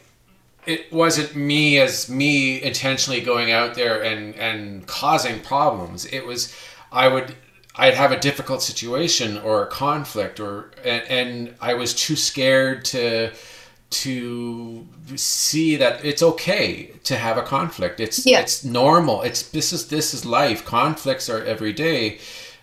[0.64, 6.04] it wasn't me as me intentionally going out there and and causing problems.
[6.06, 6.54] It was
[6.92, 7.34] I would
[7.74, 12.84] I'd have a difficult situation or a conflict or and, and I was too scared
[12.86, 13.32] to
[13.90, 14.86] to
[15.16, 18.00] see that it's okay to have a conflict.
[18.00, 18.40] It's Yeah.
[18.40, 19.22] it's normal.
[19.22, 20.64] It's this is this is life.
[20.64, 22.18] Conflicts are every day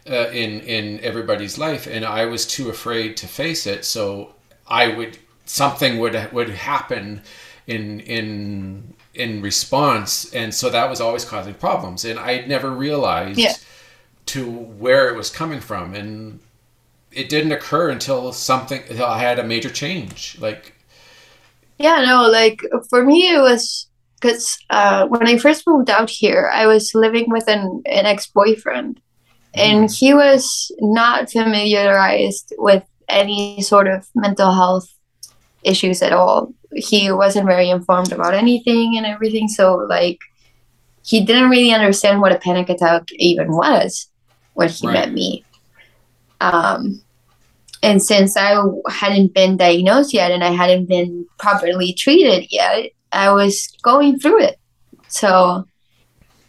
[0.10, 3.86] uh, in in everybody's life, and I was too afraid to face it.
[3.86, 4.34] So
[4.68, 7.22] I would something would would happen
[7.66, 13.40] in in in response, and so that was always causing problems, and I never realized
[13.40, 13.54] Yeah.
[14.28, 16.40] to where it was coming from, and
[17.12, 20.38] it didn't occur until something until I had a major change.
[20.40, 20.75] Like
[21.78, 23.90] Yeah, no, like for me, it was
[24.22, 28.28] because uh, when I first moved out here, I was living with an, an ex
[28.28, 29.02] boyfriend,
[29.54, 34.88] and he was not familiarized with any sort of mental health
[35.64, 36.54] issues at all.
[36.76, 40.20] He wasn't very informed about anything and everything, so like
[41.04, 44.10] he didn't really understand what a panic attack even was
[44.54, 44.94] when he Right.
[44.94, 45.46] met me.
[46.42, 47.02] Um,
[47.86, 48.60] and since I
[48.90, 54.42] hadn't been diagnosed yet and I hadn't been properly treated yet, I was going through
[54.42, 54.60] it.
[55.08, 55.68] So,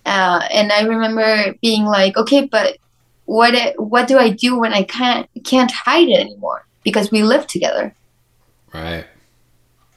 [0.06, 2.78] uh, and I remember being like, okay, but
[3.26, 7.46] what what do I do when I can't can't hide it anymore because we live
[7.46, 7.94] together?
[8.72, 9.04] right,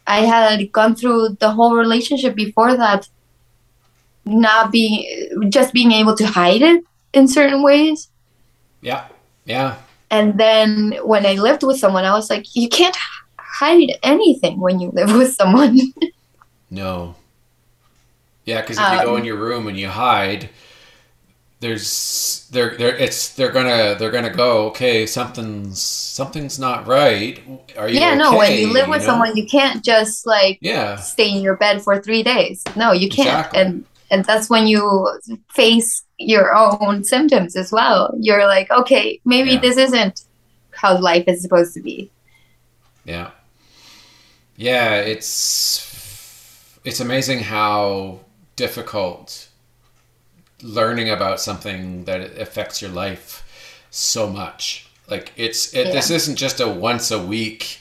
[0.05, 3.07] I had gone through the whole relationship before that,
[4.25, 6.83] not being just being able to hide it
[7.13, 8.09] in certain ways.
[8.81, 9.07] yeah,
[9.45, 9.77] yeah,
[10.11, 12.97] And then when I lived with someone, I was like, you can't
[13.37, 15.77] hide anything when you live with someone.
[16.69, 17.15] no,
[18.45, 20.49] yeah, because if you go Um, in your room and you hide.
[21.61, 27.41] There's they're they're it's they're gonna they're gonna go okay something's something's not right
[27.75, 29.05] are you yeah, no, when you live with know?
[29.05, 32.63] someone, you can't just like yeah stay in your bed for three days.
[32.75, 33.27] No, you can't.
[33.29, 33.59] Exactly.
[33.59, 35.19] And and that's when you
[35.53, 38.13] face your own symptoms as well.
[38.19, 39.59] You're like, okay, maybe Yeah.
[39.59, 40.23] this isn't
[40.71, 42.09] how life is supposed to be.
[43.05, 43.31] Yeah.
[44.57, 45.85] Yeah, it's
[46.83, 48.19] it's amazing how
[48.55, 49.47] difficult
[50.61, 53.43] learning about something that affects your life
[53.89, 54.87] so much.
[55.07, 57.79] Like it's it, this isn't just a once a week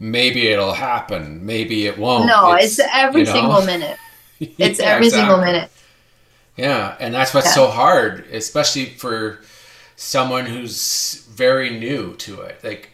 [0.00, 2.26] maybe it'll happen, maybe it won't.
[2.26, 3.32] no, it's, every you know?
[3.32, 3.98] single minute.
[4.58, 5.70] It's Yeah, every single minute.
[6.60, 7.54] Yeah, and that's what's Yeah.
[7.54, 9.40] so hard, especially for
[9.96, 12.60] someone who's very new to it.
[12.64, 12.90] Like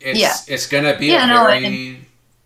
[0.00, 0.36] it's Yeah.
[0.48, 2.00] it's gonna be Yeah, a no, very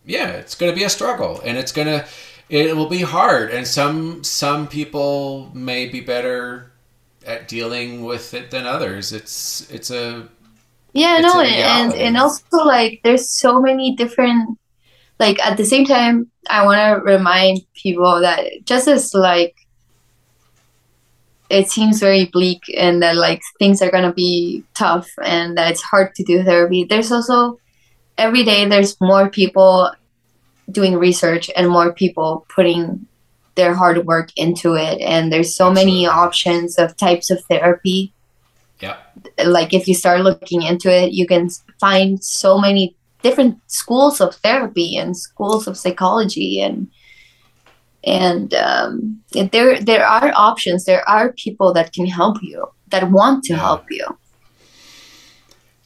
[0.06, 2.06] yeah, it's gonna be a struggle, and it's gonna
[2.48, 3.50] it will be hard.
[3.52, 6.72] And some some people may be better
[7.26, 9.12] at dealing with it than others.
[9.12, 10.28] It's it's a
[10.92, 14.58] Yeah, It's no, a and and also like there's so many different
[15.20, 19.56] like at the same time I want to remind people that just as like
[21.50, 25.82] it seems very bleak and that like things are gonna be tough and that it's
[25.82, 26.84] hard to do therapy.
[26.84, 27.58] There's also
[28.16, 29.92] every day there's more people
[30.70, 33.06] doing research and more people putting
[33.56, 35.00] their hard work into it.
[35.00, 38.12] And there's so many options of types of therapy.
[38.78, 38.96] Yeah.
[39.44, 41.50] Like if you start looking into it you can
[41.80, 46.88] find so many different schools of therapy and schools of psychology and
[48.04, 49.20] and um,
[49.52, 53.58] there there are options there are people that can help you that want to Yeah.
[53.60, 54.06] help you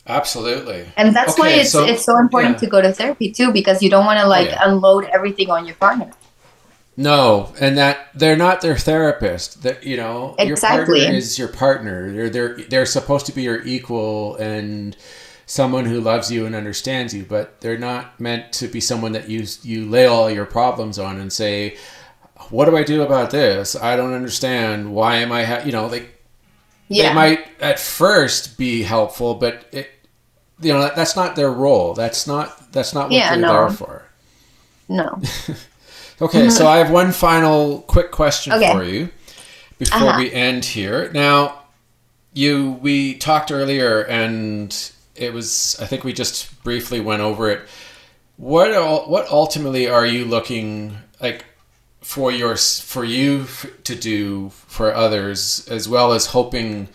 [0.07, 0.87] absolutely.
[0.97, 2.57] and that's why it's so- it's so important yeah.
[2.59, 4.61] Oh, to go to therapy too because you don't want to like yeah.
[4.69, 6.11] unload everything on your partner
[6.97, 9.65] No, and that they're not their therapist.
[9.65, 11.01] That you know, Exactly.
[11.01, 12.13] your partner is your partner.
[12.13, 14.97] They're they're they're supposed to be your equal and
[15.47, 19.29] someone who loves you and understands you, but they're not meant to be someone that
[19.29, 21.77] you you lay all your problems on and say,
[22.51, 23.75] "What do I do about this?
[23.77, 24.95] I don't understand.
[24.95, 25.63] Why am I?" Ha-?
[25.65, 26.11] You know, like
[26.89, 29.91] yeah they might at first be helpful, but it
[30.61, 31.95] you know that, that's not their role.
[31.95, 33.53] That's not that's not what Yeah, they're no.
[33.53, 34.03] there for.
[34.89, 35.21] no
[36.23, 38.73] Okay, so I have one final quick question Okay.
[38.73, 39.09] for you
[39.79, 40.19] before Uh-huh.
[40.21, 41.11] we end here.
[41.13, 41.63] Now,
[42.33, 44.75] you we talked earlier, and
[45.17, 47.63] it was I think we just briefly went over it.
[48.37, 51.45] What what ultimately are you looking like
[52.05, 56.89] for your for you f- to do for others, as well as hoping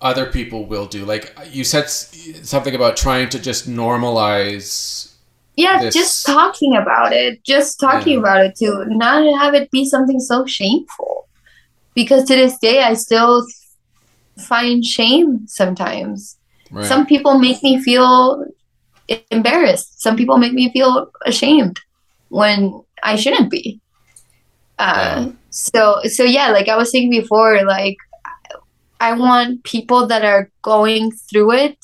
[0.00, 1.04] other people will do?
[1.04, 2.10] Like you said s-
[2.42, 5.06] something about trying to just normalize
[5.56, 8.20] yeah this- just talking about it just talking Yeah.
[8.24, 11.28] about it to not have it be something so shameful
[11.94, 13.44] because to this day i still
[14.38, 16.38] find shame sometimes
[16.70, 16.86] Right.
[16.86, 18.44] some people make me feel
[19.30, 21.80] embarrassed some people make me feel ashamed
[22.28, 23.80] when i shouldn't be
[24.80, 25.32] uh, Yeah.
[25.50, 27.96] so so yeah like i was saying before like
[29.00, 31.76] i want people that are going through it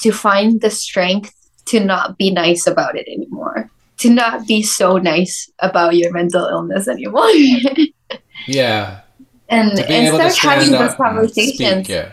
[0.00, 1.34] to find the strength
[1.66, 6.46] to not be nice about it anymore to not be so nice about your mental
[6.46, 7.30] illness anymore
[8.48, 9.00] yeah.
[9.48, 11.88] and and start having those conversations speak.
[11.88, 12.10] Yeah.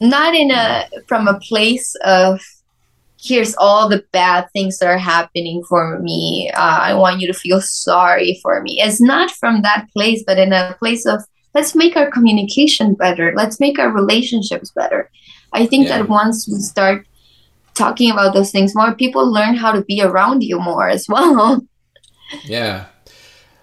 [0.00, 2.40] not in a from a place of
[3.22, 7.38] here's all the bad things that are happening for me uh, i want you to
[7.44, 11.20] feel sorry for me it's not from that place but in a place of
[11.54, 15.10] let's make our communication better let's make our relationships better
[15.52, 15.98] i think Yeah.
[15.98, 17.06] that once we start
[17.74, 21.60] talking about those things more people learn how to be around you more as well
[22.44, 22.86] Yeah.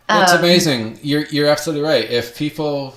[0.09, 0.99] It's Um, amazing.
[1.01, 2.05] You're you're absolutely right.
[2.09, 2.93] If people,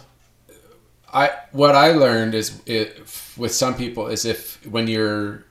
[1.13, 2.89] I what I learned is it,
[3.37, 5.45] with some people is if when you're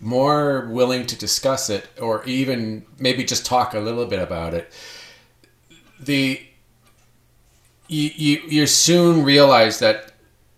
[0.00, 4.72] more willing to discuss it or even maybe just talk a little bit about it,
[5.98, 6.40] the
[7.88, 10.12] you you you soon realize that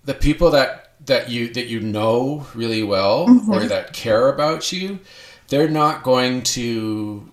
[0.04, 3.68] the people that that you that you know really well or Mhm.
[3.68, 5.00] that care about you,
[5.48, 7.28] they're not going to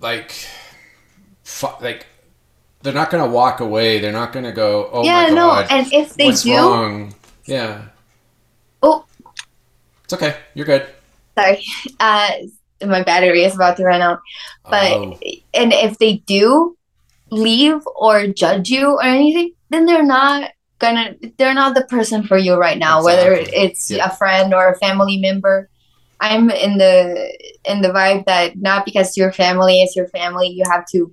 [0.00, 0.32] like
[1.44, 2.06] fu- like
[2.82, 3.98] they're not going to walk away.
[4.00, 6.56] They're not going to go, "Oh yeah my no god, and if they what's do
[6.56, 7.14] wrong?"
[7.44, 7.82] Yeah.
[8.82, 9.04] Oh.
[10.04, 10.36] It's okay.
[10.54, 10.86] You're good.
[11.38, 11.62] Sorry.
[12.00, 12.30] Uh
[12.86, 14.20] my battery is about to run out.
[14.70, 15.18] But Oh,
[15.54, 16.76] and if they do
[17.30, 22.36] leave or judge you or anything then they're not gonna they're not the person for
[22.36, 24.06] you right now whether it's Yeah.
[24.06, 25.68] a friend or a family member.
[26.20, 27.32] I'm in the
[27.64, 31.12] in the vibe that not because your family is your family you have to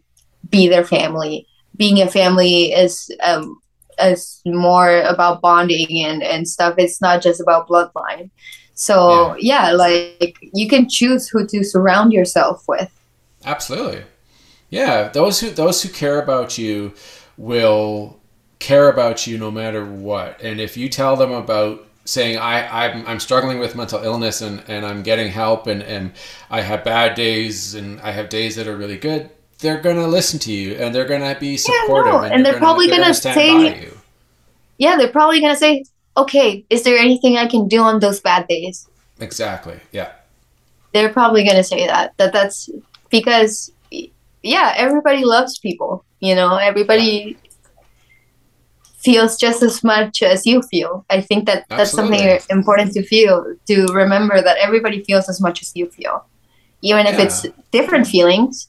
[0.50, 1.48] be their family.
[1.76, 3.60] Being a family is um
[4.02, 8.30] is more about bonding and and stuff it's not just about bloodline
[8.74, 12.92] so yeah like you can choose who to surround yourself with
[13.46, 14.04] absolutely.
[14.70, 16.94] Yeah, those who those who care about you
[17.38, 18.20] will
[18.60, 20.42] care about you no matter what.
[20.42, 24.64] And if you tell them about saying I I'm, I'm struggling with mental illness and,
[24.68, 26.12] and I'm getting help and, and
[26.50, 30.40] I have bad days and I have days that are really good, they're gonna listen
[30.40, 33.80] to you and they're gonna be supportive no, and they're probably gonna stand say- by
[33.80, 33.98] you.
[34.78, 35.84] yeah, they're probably gonna say,
[36.18, 38.88] "Okay, is there anything I can do on those bad days?"
[39.20, 39.80] Exactly.
[39.92, 40.10] Yeah.
[40.94, 42.14] They're probably gonna say that.
[42.18, 42.70] That that's
[43.10, 43.72] because,
[44.42, 46.04] yeah, everybody loves people.
[46.20, 47.38] You know, everybody
[48.98, 51.06] feels just as much as you feel.
[51.10, 55.62] I think that that's something important to feel to remember that everybody feels as much
[55.62, 56.26] as you feel,
[56.82, 57.26] even if Yeah.
[57.26, 58.68] it's different feelings.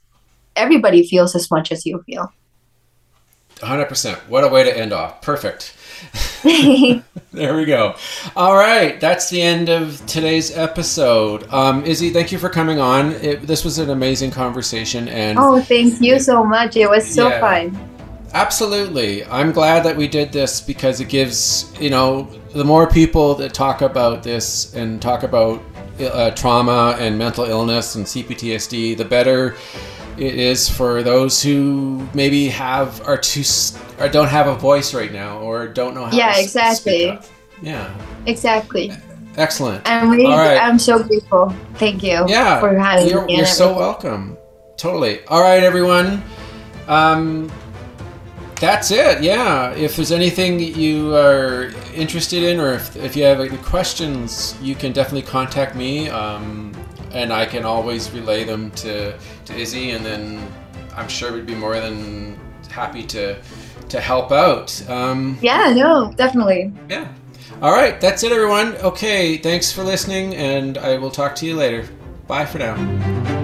[0.60, 2.30] Everybody feels as much as you feel.
[3.56, 4.16] 100%.
[4.28, 5.22] What a way to end off.
[5.22, 5.74] Perfect.
[7.32, 7.94] There we go.
[8.34, 11.48] All right, that's the end of today's episode.
[11.52, 13.12] Um, Izzy, thank you for coming on.
[13.12, 16.76] It, this was an amazing conversation, and oh, thank you so much.
[16.76, 17.40] It was so Yeah.
[17.40, 17.88] fun.
[18.34, 23.36] absolutely, I'm glad that we did this because it gives you know the more people
[23.36, 25.62] that talk about this and talk about
[26.00, 29.54] uh, trauma and mental illness and CPTSD, the better
[30.20, 33.42] it is for those who maybe have are too
[33.98, 36.16] or don't have a voice right now or don't know how.
[36.16, 37.18] Yeah, exactly.
[37.62, 37.94] Yeah,
[38.26, 38.92] Exactly.
[39.36, 39.86] excellent.
[39.88, 40.62] I'm really, All right.
[40.62, 41.55] I'm so grateful.
[41.74, 43.36] Thank you Yeah, for having you're, me.
[43.36, 44.36] you're so welcome.
[44.76, 45.24] Totally.
[45.26, 46.22] All right, everyone.
[46.88, 47.51] Um,
[48.60, 49.22] that's it.
[49.22, 49.72] Yeah.
[49.72, 54.74] If there's anything you are interested in, or if, if you have any questions, you
[54.74, 56.74] can definitely contact me, um,
[57.12, 59.18] and I can always relay them to
[59.51, 60.51] to Izzy, and then
[60.97, 62.39] I'm sure we'd be more than
[62.70, 63.36] happy to
[63.89, 64.89] to help out.
[64.89, 66.72] Um, Yeah, no, definitely.
[66.89, 67.09] yeah.
[67.60, 68.01] All right.
[68.01, 68.77] That's it, everyone.
[68.77, 69.36] Okay.
[69.36, 71.86] Thanks for listening, and I will talk to you later.
[72.27, 73.39] Bye for now.